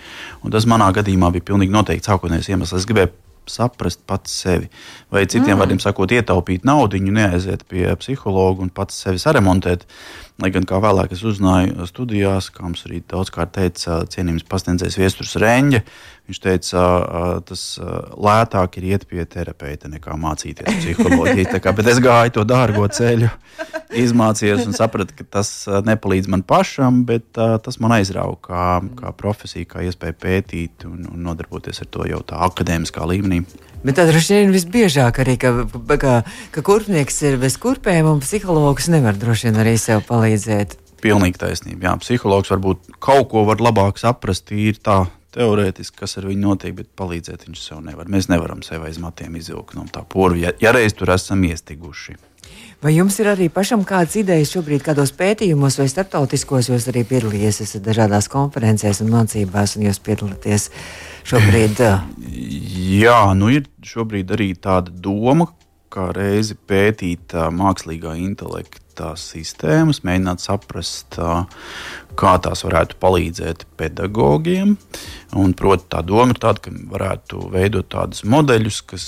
Un 0.47 0.55
tas 0.55 0.69
manā 0.71 0.93
gadījumā 0.95 1.33
bija 1.35 1.49
pilnīgi 1.51 1.75
noteikti 1.75 2.07
sākotnējais 2.07 2.53
iemesls. 2.55 2.79
Es 2.79 2.87
gribēju 2.89 3.11
saprast 3.47 4.01
pats 4.07 4.33
sevi. 4.45 4.69
Vai 5.13 5.25
citiem 5.27 5.57
mm. 5.57 5.63
vārdiem 5.63 5.81
sakot, 5.83 6.13
ietaupīt 6.15 6.67
naudu, 6.69 7.01
neaiziet 7.03 7.65
pie 7.71 7.89
psihologa 8.01 8.65
un 8.65 8.71
pats 8.75 9.03
sevi 9.05 9.21
saremontēt. 9.23 9.87
Lai 10.43 10.51
gan 10.51 10.67
kā 10.67 10.81
vēlāk 10.83 11.13
es 11.15 11.23
uzzināju 11.23 11.87
studijās, 11.87 12.51
kā 12.51 12.65
mums 12.67 12.83
arī 12.89 12.99
daudzkārt 13.07 13.55
teica 13.55 14.01
cienījums 14.11 14.47
pasniedzējs 14.51 14.99
Viestures 14.99 15.37
Reņģe, 15.39 15.83
Viņš 16.23 16.39
teica, 16.39 16.83
tas 17.49 17.63
lētāk 18.15 18.77
ir 18.79 18.85
iet 18.93 19.07
pie 19.11 19.25
terapeita 19.27 19.89
nekā 19.91 20.15
mācīties 20.23 20.79
psiholoģiju. 20.79 21.59
Kā, 21.59 21.73
bet 21.75 21.91
es 21.91 21.99
gāju 22.03 22.37
to 22.37 22.45
dārgo 22.47 22.87
ceļu, 22.87 23.27
izmācījos 23.99 24.63
un 24.69 24.77
sapratu, 24.77 25.17
ka 25.19 25.27
tas 25.41 25.51
nepalīdz 25.67 26.31
man 26.31 26.47
pašam, 26.47 27.03
bet 27.09 27.27
tas 27.35 27.81
man 27.83 27.97
aizrauga 27.99 28.39
kā, 28.47 28.69
kā 29.03 29.13
profesija, 29.19 29.67
kā 29.75 29.83
iespēja 29.89 30.17
pētīt 30.23 30.87
un, 30.87 31.03
un 31.11 31.27
nodarboties 31.27 31.83
ar 31.83 31.91
to 31.91 32.07
jau 32.07 32.23
tā 32.23 32.39
akadēmiskā 32.47 33.11
līmenī. 33.13 33.43
Bet 33.83 33.97
tad 33.99 34.13
droši 34.13 34.37
vien 34.37 34.53
visbiežāk 34.55 35.17
arī, 35.25 35.35
ka, 35.43 35.51
ka, 35.99 36.13
ka 36.55 36.63
kurpnieks 36.63 37.17
ir 37.27 37.35
bez 37.43 37.57
kurpēm 37.59 38.07
un 38.07 38.23
psihologs 38.23 38.87
nevar 38.95 39.19
droši 39.19 39.49
vien 39.49 39.59
arī 39.59 39.73
sev 39.75 40.05
palīdzēt. 40.07 40.32
Pilnīgi 41.03 41.41
taisnība. 41.43 41.89
Jā, 41.89 41.97
psihologs 41.99 42.53
varbūt 42.53 42.93
kaut 43.03 43.29
ko 43.33 43.43
var 43.49 43.63
labāk 43.63 43.99
saprast, 43.99 44.53
ir 44.55 44.79
tā 44.79 45.03
teorētiski, 45.35 45.97
kas 46.03 46.19
ar 46.21 46.29
viņu 46.29 46.45
notiek, 46.45 46.75
bet 46.77 46.91
palīdzēt 46.99 47.47
viņš 47.49 47.63
sev 47.65 47.81
nevar. 47.85 48.11
Mēs 48.13 48.29
nevaram 48.31 48.63
sev 48.67 48.85
aiz 48.87 49.01
matiem 49.03 49.39
izvilkt 49.41 49.75
no 49.79 49.87
tā 49.91 50.05
porva, 50.09 50.39
ja, 50.39 50.53
ja 50.63 50.75
reiz 50.77 50.95
tur 50.97 51.11
esam 51.15 51.43
iestiguši. 51.49 52.19
Vai 52.83 52.97
jums 52.97 53.15
ir 53.23 53.29
arī 53.31 53.47
pašam 53.53 53.85
kādas 53.87 54.17
idejas 54.19 54.51
šobrīd, 54.51 54.83
kādos 54.83 55.13
pētījumos 55.15 55.77
vai 55.79 55.87
starptautiskos 55.91 56.69
jūs 56.73 56.89
arī 56.91 57.05
piedalīties? 57.07 57.61
Esat 57.63 57.85
dažādās 57.87 58.27
konferencēs 58.31 59.05
un 59.05 59.13
mācībās, 59.13 59.77
un 59.79 59.87
jūs 59.87 60.03
piedalāties 60.03 60.67
šobrīd? 61.31 61.85
Jā, 63.03 63.21
nu 63.39 63.53
ir 63.55 63.71
šobrīd 63.87 64.35
arī 64.35 64.51
tāda 64.59 64.91
doma, 64.91 65.47
kā 65.95 66.09
reizi 66.17 66.59
pētīt 66.59 67.37
uh, 67.39 67.53
mākslīgā 67.55 68.17
intelekta 68.19 68.82
sistēmas, 69.01 70.03
mēģināt 70.05 70.43
saprast, 70.45 71.17
kā 72.19 72.33
tās 72.45 72.65
varētu 72.67 72.99
palīdzēt 73.01 73.65
pedagogiem. 73.81 74.77
Un, 75.39 75.55
proti, 75.57 75.89
tā 75.95 76.03
doma 76.05 76.35
ir 76.35 76.41
tāda, 76.43 76.61
ka 76.67 76.75
varētu 76.93 77.49
veidot 77.55 77.89
tādus 77.95 78.27
modeļus, 78.29 78.83
kas 78.93 79.07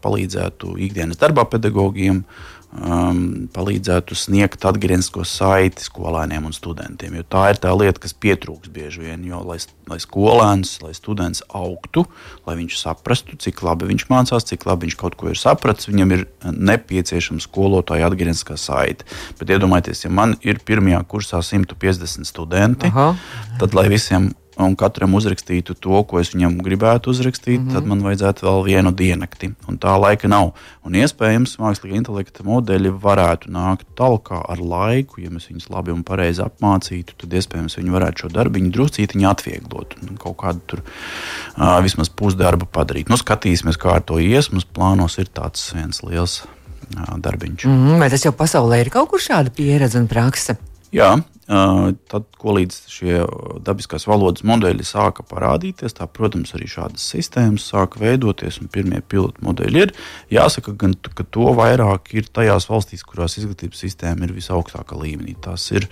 palīdzētu 0.00 0.78
ikdienas 0.88 1.20
darbā 1.20 1.44
pedagogiem 1.52 2.22
uh, 2.22 2.55
um, 2.76 3.48
palīdzētu 3.54 4.16
sniegt 4.18 4.64
atgrieznisko 4.68 5.24
saiti 5.28 5.84
skolēniem 5.84 6.46
un 6.48 6.54
studentiem. 6.54 7.18
Jo 7.18 7.24
tā 7.36 7.44
ir 7.52 7.60
tā 7.62 7.72
lieta, 7.76 8.02
kas 8.02 8.14
pietrūks 8.14 8.70
bieži 8.72 9.04
vien. 9.06 9.24
Jo, 9.26 9.42
lai, 9.46 9.58
lai 9.90 9.98
skolēns, 10.02 10.76
lai 10.84 10.92
students 10.96 11.42
augtu, 11.56 12.06
lai 12.48 12.56
viņš 12.60 12.78
saprastu, 12.80 13.38
cik 13.42 13.62
labi 13.66 13.90
viņš 13.92 14.06
mācās, 14.12 14.48
cik 14.50 14.66
labi 14.68 14.88
viņš 14.88 14.98
kaut 15.00 15.18
ko 15.18 15.32
ir 15.32 15.40
sapratis, 15.40 15.90
viņam 15.90 16.16
ir 16.16 16.26
nepieciešama 16.46 17.42
skolotāja 17.44 18.10
atgriezniskā 18.10 18.58
saite. 18.60 19.08
Bet 19.40 19.52
iedomājieties, 19.56 20.06
ja 20.06 20.12
man 20.12 20.36
ir 20.46 20.62
pirmajā 20.66 21.02
kursā 21.10 21.42
150 21.44 22.28
studenti, 22.28 22.92
Aha. 22.92 23.12
tad 23.60 23.76
lai 23.76 23.88
visiem 23.92 24.32
un 24.56 24.76
katram 24.78 25.14
uzrakstītu 25.18 25.74
to, 25.80 25.98
ko 26.08 26.20
es 26.20 26.32
viņam 26.34 26.56
gribētu 26.64 27.12
uzrakstīt, 27.12 27.60
mm 27.60 27.68
-hmm. 27.68 27.74
tad 27.74 27.86
man 27.86 28.02
vajadzētu 28.02 28.46
vēl 28.46 28.64
vienu 28.64 28.92
diennakti. 28.92 29.52
Un 29.68 29.78
tā 29.78 29.96
laika 30.00 30.28
nav. 30.28 30.52
Un 30.84 30.94
iespējams, 30.94 31.58
mākslīgā 31.60 31.96
intelekta 32.00 32.44
modeļi 32.44 32.92
varētu 33.02 33.52
nākt 33.52 33.86
tālāk 33.98 34.32
ar 34.32 34.58
laiku, 34.60 35.20
ja 35.20 35.30
mēs 35.30 35.50
viņus 35.50 35.68
labi 35.70 35.92
un 35.92 36.02
pareizi 36.02 36.42
apmācītu, 36.42 37.18
tad 37.18 37.32
iespējams 37.32 37.76
viņi 37.76 37.90
varētu 37.90 38.24
šo 38.24 38.28
darbu 38.28 38.56
druscītiņu 38.72 39.28
atvieglot 39.28 39.96
un 40.02 40.16
kaut 40.20 40.36
kādu 40.40 40.60
tur 40.66 40.82
uh, 40.82 41.78
vismaz 41.84 42.08
pusdarbu 42.08 42.68
padarīt. 42.72 43.10
Nu, 43.12 43.16
skatīsimies, 43.20 43.78
kā 43.80 43.96
ar 43.98 44.04
to 44.06 44.18
ies. 44.22 44.50
Mums 44.52 44.64
plānos 44.64 45.18
ir 45.18 45.28
tāds 45.28 45.68
viens 45.76 46.02
liels 46.02 46.42
uh, 46.44 47.16
darbiņš. 47.18 47.66
Mm 47.66 47.86
-hmm, 47.86 47.98
vai 47.98 48.10
tas 48.10 48.24
jau 48.24 48.32
pasaulē 48.32 48.80
ir 48.80 48.90
kaut 48.90 49.10
kur 49.10 49.20
šāda 49.20 49.50
pieredze 49.50 49.98
un 49.98 50.06
praksa? 50.06 50.56
Jā, 50.92 51.16
Tad, 51.46 52.24
ko 52.40 52.56
līdz 52.56 52.76
šie 52.90 53.18
dabiskās 53.62 54.08
valodas 54.10 54.42
modeļi 54.46 54.82
sāka 54.86 55.22
parādīties, 55.30 55.94
tā, 55.94 56.08
protams, 56.10 56.50
arī 56.58 56.66
šādas 56.70 57.04
sistēmas 57.12 57.68
sāka 57.70 58.00
veidoties, 58.02 58.58
un 58.62 58.70
pirmie 58.72 58.98
pilotu 59.06 59.44
modeļi 59.46 59.84
ir. 59.84 59.94
Jāsaka, 60.34 60.74
gan, 60.80 60.96
ka 60.98 61.26
to 61.30 61.52
vairāk 61.54 62.10
ir 62.18 62.26
tajās 62.26 62.66
valstīs, 62.70 63.06
kurās 63.06 63.38
izglītības 63.38 63.84
sistēma 63.86 64.26
ir 64.26 64.34
visaugstākā 64.34 64.98
līmenī. 64.98 65.36
Tas 65.44 65.68
ir 65.70 65.86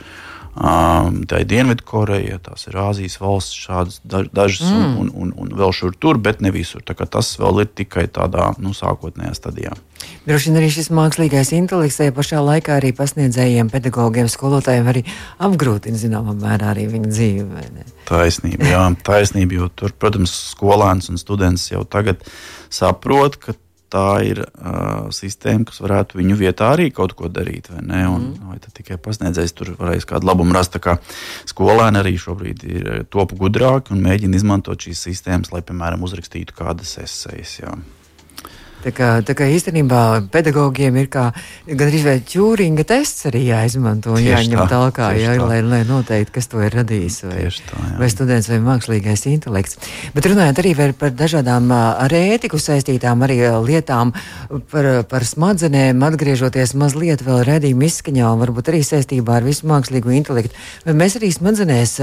Um, 0.54 1.24
tā 1.26 1.40
ir 1.42 1.48
Dienvidkoreja, 1.50 2.36
tās 2.46 2.68
ir 2.68 2.76
Āzijas 2.78 3.16
valsts, 3.18 3.56
šādas 3.58 3.96
dažas, 4.06 4.68
mm. 4.68 4.92
un, 5.02 5.08
un, 5.10 5.32
un 5.34 5.48
vēl 5.58 5.74
šur 5.74 5.96
tur, 5.98 6.20
bet 6.22 6.44
ne 6.44 6.52
visur. 6.54 6.84
Tas 6.86 7.32
vēl 7.40 7.64
ir 7.64 7.72
tikai 7.74 8.04
tādā 8.06 8.52
nu, 8.62 8.70
sākotnējā 8.76 9.32
stadijā. 9.34 9.74
Droši 10.28 10.52
vien 10.52 10.60
arī 10.60 10.68
šis 10.70 10.92
mākslīgais 10.94 11.50
intelekts 11.56 11.98
tajā 11.98 12.14
pašā 12.14 12.44
laikā 12.44 12.78
arī 12.78 12.92
pasniedzējiem, 12.94 13.72
pedagogiem, 13.72 14.30
skolotājiem 14.30 14.92
arī 14.92 15.02
apgrūtina 15.42 15.98
zināmā 15.98 16.36
mērā 16.38 16.70
arī 16.70 16.86
viņu 16.92 17.10
dzīvi. 17.10 17.84
Taisnība, 18.06 18.70
jā, 18.70 18.84
taisnība, 19.04 19.58
jo 19.58 19.68
tur, 19.74 19.96
protams, 19.98 20.36
skolēns 20.54 21.10
un 21.10 21.18
students 21.18 21.66
jau 21.72 21.82
tagad 21.82 22.22
saprot, 22.70 23.40
ka 23.42 23.58
tā 23.94 24.08
ir 24.26 24.42
uh, 24.44 25.08
sistēma, 25.14 25.68
kas 25.70 25.80
varētu 25.84 26.18
viņu 26.20 26.38
vietā 26.40 26.72
arī 26.74 26.90
kaut 26.94 27.14
ko 27.18 27.30
darīt. 27.32 27.70
Vai, 27.72 27.82
ne? 27.86 28.02
un, 28.10 28.28
mm. 28.34 28.52
vai 28.52 28.74
tikai 28.80 28.98
pasniedzējs 29.02 29.56
tur 29.56 29.74
varēs 29.78 30.08
kādu 30.10 30.28
labumu 30.30 30.56
rast. 30.56 30.76
Skolēni 31.46 32.00
arī 32.00 32.16
šobrīd 32.18 32.64
ir 32.66 32.88
topu 33.12 33.38
gudrāki 33.38 33.94
un 33.94 34.02
mēģina 34.04 34.40
izmantot 34.40 34.88
šīs 34.88 35.06
sistēmas, 35.08 35.52
lai, 35.54 35.62
piemēram, 35.66 36.02
uzrakstītu 36.06 36.56
kādas 36.58 36.96
esejas. 37.02 37.60
Jā. 37.62 37.76
Tā 38.84 38.90
kā, 38.92 39.06
tā 39.24 39.32
kā 39.32 39.46
īstenībā 39.48 40.28
pedagogiem 40.32 40.98
ir 41.00 41.06
kā 41.12 41.30
gandrīz 41.64 42.02
vai 42.04 42.18
ķūringa 42.28 42.84
tests 42.84 43.24
arī 43.30 43.46
jāizmanto 43.46 44.12
un 44.12 44.20
jāņem 44.20 44.58
tā, 44.60 44.66
tālāk, 44.74 44.98
jā, 45.16 45.36
tā. 45.38 45.46
lai, 45.48 45.60
lai 45.64 45.78
noteikti, 45.88 46.34
kas 46.34 46.50
to 46.52 46.60
ir 46.60 46.74
radījis. 46.76 47.16
Vai, 47.24 47.46
tā, 47.48 47.78
jā. 47.80 47.94
vai 48.02 48.08
students 48.12 48.50
vai 48.52 48.58
mākslīgais 48.66 49.24
intelekts. 49.30 49.78
Bet 50.12 50.28
runājot 50.28 50.60
arī 50.60 50.74
par 51.00 51.14
dažādām 51.16 51.72
ar 51.72 52.12
ētiku 52.18 52.60
saistītām 52.60 53.24
arī 53.24 53.38
lietām, 53.64 54.12
par, 54.72 54.90
par 55.08 55.24
smadzenēm, 55.24 56.04
atgriežoties 56.10 56.76
mazliet 56.76 57.24
vēl 57.24 57.40
redzījuma 57.48 57.88
izskaņā 57.88 58.34
un 58.34 58.44
varbūt 58.44 58.68
arī 58.74 58.82
saistībā 58.84 59.38
ar 59.38 59.48
visu 59.48 59.70
mākslīgo 59.70 60.12
intelektu. 60.12 60.52
Vai 60.84 60.96
mēs 61.00 61.16
arī 61.22 61.32
smadzenēs, 61.32 61.96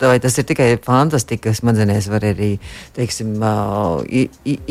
vai 0.00 0.16
tas 0.24 0.40
ir 0.40 0.48
tikai 0.48 0.72
fantastika, 0.80 1.50
ka 1.50 1.56
smadzenēs 1.60 2.08
var 2.08 2.24
arī, 2.32 2.54
teiksim, 2.96 3.36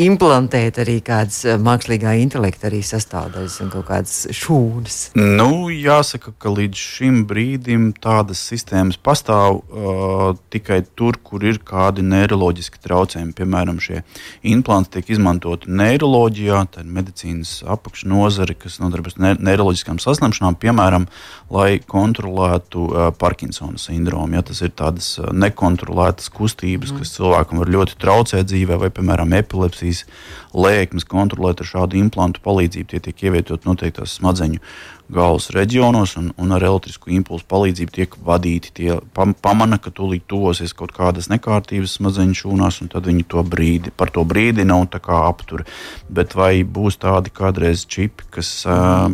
implementēt 0.10 0.31
implantēt 0.32 0.78
arī 0.80 1.02
kādas 1.04 1.42
eh, 1.44 1.58
mākslīgā 1.60 2.14
intelekta 2.22 2.70
arī 2.70 2.80
sastāvdaļas 2.86 3.58
un 3.66 3.72
kaut 3.74 3.86
kādas 3.90 4.14
šūnas? 4.32 4.98
Nu, 5.20 5.68
jāsaka, 5.68 6.32
ka 6.40 6.54
līdz 6.54 6.80
šim 6.80 7.18
brīdim 7.28 7.90
tādas 8.00 8.40
sistēmas 8.48 8.96
pastāv 8.96 9.60
uh, 9.60 10.32
tikai 10.54 10.82
tur, 10.96 11.18
kur 11.20 11.44
ir 11.44 11.60
kādi 11.68 12.06
neiroloģiski 12.08 12.80
traucējumi. 12.80 13.36
Piemēram, 13.36 13.82
šie 13.84 14.06
implanti 14.48 14.96
tiek 14.96 15.12
izmantoti 15.18 15.72
neiroloģijā, 15.72 16.62
tā 16.72 16.86
ir 16.86 16.96
medicīnas 16.96 17.58
apakšnodara, 17.76 18.56
kas 18.56 18.80
nodarbojas 18.80 19.20
ar 19.20 19.26
ne 19.26 19.34
neiroloģiskām 19.52 20.00
saslimšanām, 20.00 20.56
piemēram, 20.64 21.10
lai 21.52 21.82
kontrolētu 21.84 22.88
uh, 22.88 23.10
Parkinsona 23.20 23.82
sindromu. 23.82 24.40
Ja 24.40 24.46
tas 24.48 24.64
ir 24.64 24.72
tādas 24.80 25.18
nekontrolētas 25.20 26.32
kustības, 26.32 26.96
mm. 26.96 27.04
kas 27.04 27.16
cilvēkam 27.20 27.66
var 27.66 27.76
ļoti 27.76 28.00
traucēt 28.00 28.48
dzīvē, 28.48 28.80
vai, 28.86 28.94
piemēram, 28.96 29.36
epilepsijas 29.42 30.06
lēkmes 30.54 31.06
kontrolēt 31.08 31.62
ar 31.62 31.70
šādu 31.70 32.00
implantu 32.00 32.42
palīdzību. 32.44 32.90
Tie 32.92 33.00
tiek 33.08 33.24
ievietot 33.28 33.68
noteiktās 33.68 34.18
smadzeņu 34.20 34.62
galvas 35.12 35.50
reģionos, 35.52 36.16
un, 36.20 36.30
un 36.40 36.56
ar 36.56 36.64
elektrisku 36.64 37.12
impulsu 37.12 37.48
palīdzību 37.52 37.96
tiek 37.96 38.16
vadīti. 38.26 38.72
Tie 38.80 39.00
pamana, 39.14 39.80
ka 39.82 39.92
tūlīt 39.96 40.24
tuvosies 40.32 40.76
kaut 40.78 40.94
kādas 40.96 41.28
nekārtības 41.32 41.98
smadzeņu 42.00 42.38
šūnās, 42.44 42.80
un 42.84 42.92
tad 42.94 43.10
viņi 43.10 43.28
to 43.32 43.44
brīdi, 43.44 43.92
par 43.92 44.14
to 44.16 44.24
brīdina 44.28 44.80
un 44.80 44.88
aptur. 44.92 45.66
Bet 46.10 46.36
vai 46.36 46.64
būs 46.64 47.00
tādi 47.02 47.34
kādreiz 47.34 47.86
čipi, 47.86 48.30
kas 48.32 48.64
uh, 48.66 49.12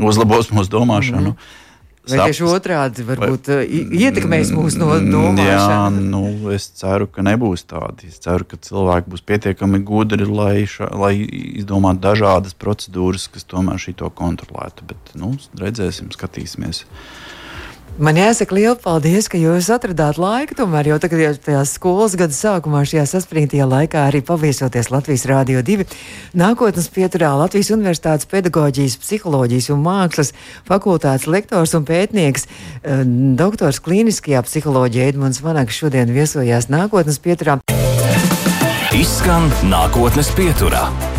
uzlabos 0.00 0.50
mūsu 0.54 0.70
domāšanu? 0.70 1.34
Mm 1.34 1.36
-hmm. 1.36 1.62
Vai 2.04 2.26
tieši 2.28 2.44
otrādi 2.44 3.04
varbūt 3.06 3.48
vai, 3.48 3.62
uh, 3.64 3.92
ietekmēs 3.96 4.50
mūsu 4.52 4.80
no, 4.82 4.90
domāšanu? 5.00 5.44
Jā, 5.46 5.78
nu, 5.94 6.22
es 6.52 6.66
ceru, 6.76 7.06
ka 7.08 7.24
nebūs 7.24 7.64
tādi. 7.70 8.10
Es 8.12 8.20
ceru, 8.24 8.44
ka 8.48 8.58
cilvēki 8.60 9.12
būs 9.14 9.24
pietiekami 9.24 9.80
gudri, 9.88 10.26
lai, 10.28 10.66
ša, 10.68 10.90
lai 11.00 11.14
izdomātu 11.24 12.04
dažādas 12.04 12.56
procedūras, 12.60 13.24
kas 13.32 13.48
tomēr 13.48 13.80
šī 13.80 13.96
to 14.02 14.10
kontrolētu. 14.20 14.84
Bet 14.92 15.14
nu, 15.16 15.32
redzēsim, 15.60 16.12
skatīsimies. 16.12 16.84
Man 17.94 18.16
jāsaka 18.18 18.56
liels 18.56 18.80
paldies, 18.82 19.28
ka 19.30 19.38
jūs 19.38 19.68
atradāt 19.70 20.16
laiku. 20.18 20.56
Tomēr 20.58 20.88
jau 20.90 20.96
tagad, 20.98 21.20
jau 21.22 21.30
tajā 21.46 21.60
skolas 21.70 22.16
gada 22.18 22.34
sākumā, 22.34 22.80
šajā 22.90 23.04
saspringtajā 23.06 23.68
laikā, 23.70 24.08
arī 24.08 24.18
paviesoties 24.26 24.90
Latvijas 24.90 25.22
Rādio 25.30 25.62
2. 25.62 25.86
Nākotnes 26.34 26.90
pieturā 26.90 27.30
Latvijas 27.38 27.70
Universitātes 27.70 28.26
pedagoģijas, 28.26 28.98
psiholoģijas 28.98 29.70
un 29.76 29.86
mākslas 29.86 30.34
fakultātes 30.66 31.30
lektors 31.30 31.78
un 31.78 31.86
pētnieks, 31.86 32.50
eh, 32.82 33.06
doktors 33.38 33.78
klīniskajā 33.78 34.42
psiholoģijā 34.42 35.14
Edmunds 35.14 35.38
Vanaks 35.38 35.78
šodien 35.78 36.10
viesojās 36.10 36.66
nākotnes 36.66 37.22
pieturā. 37.22 37.60
Izskan 38.90 39.52
nākotnes 39.62 40.34
pieturā. 40.34 41.13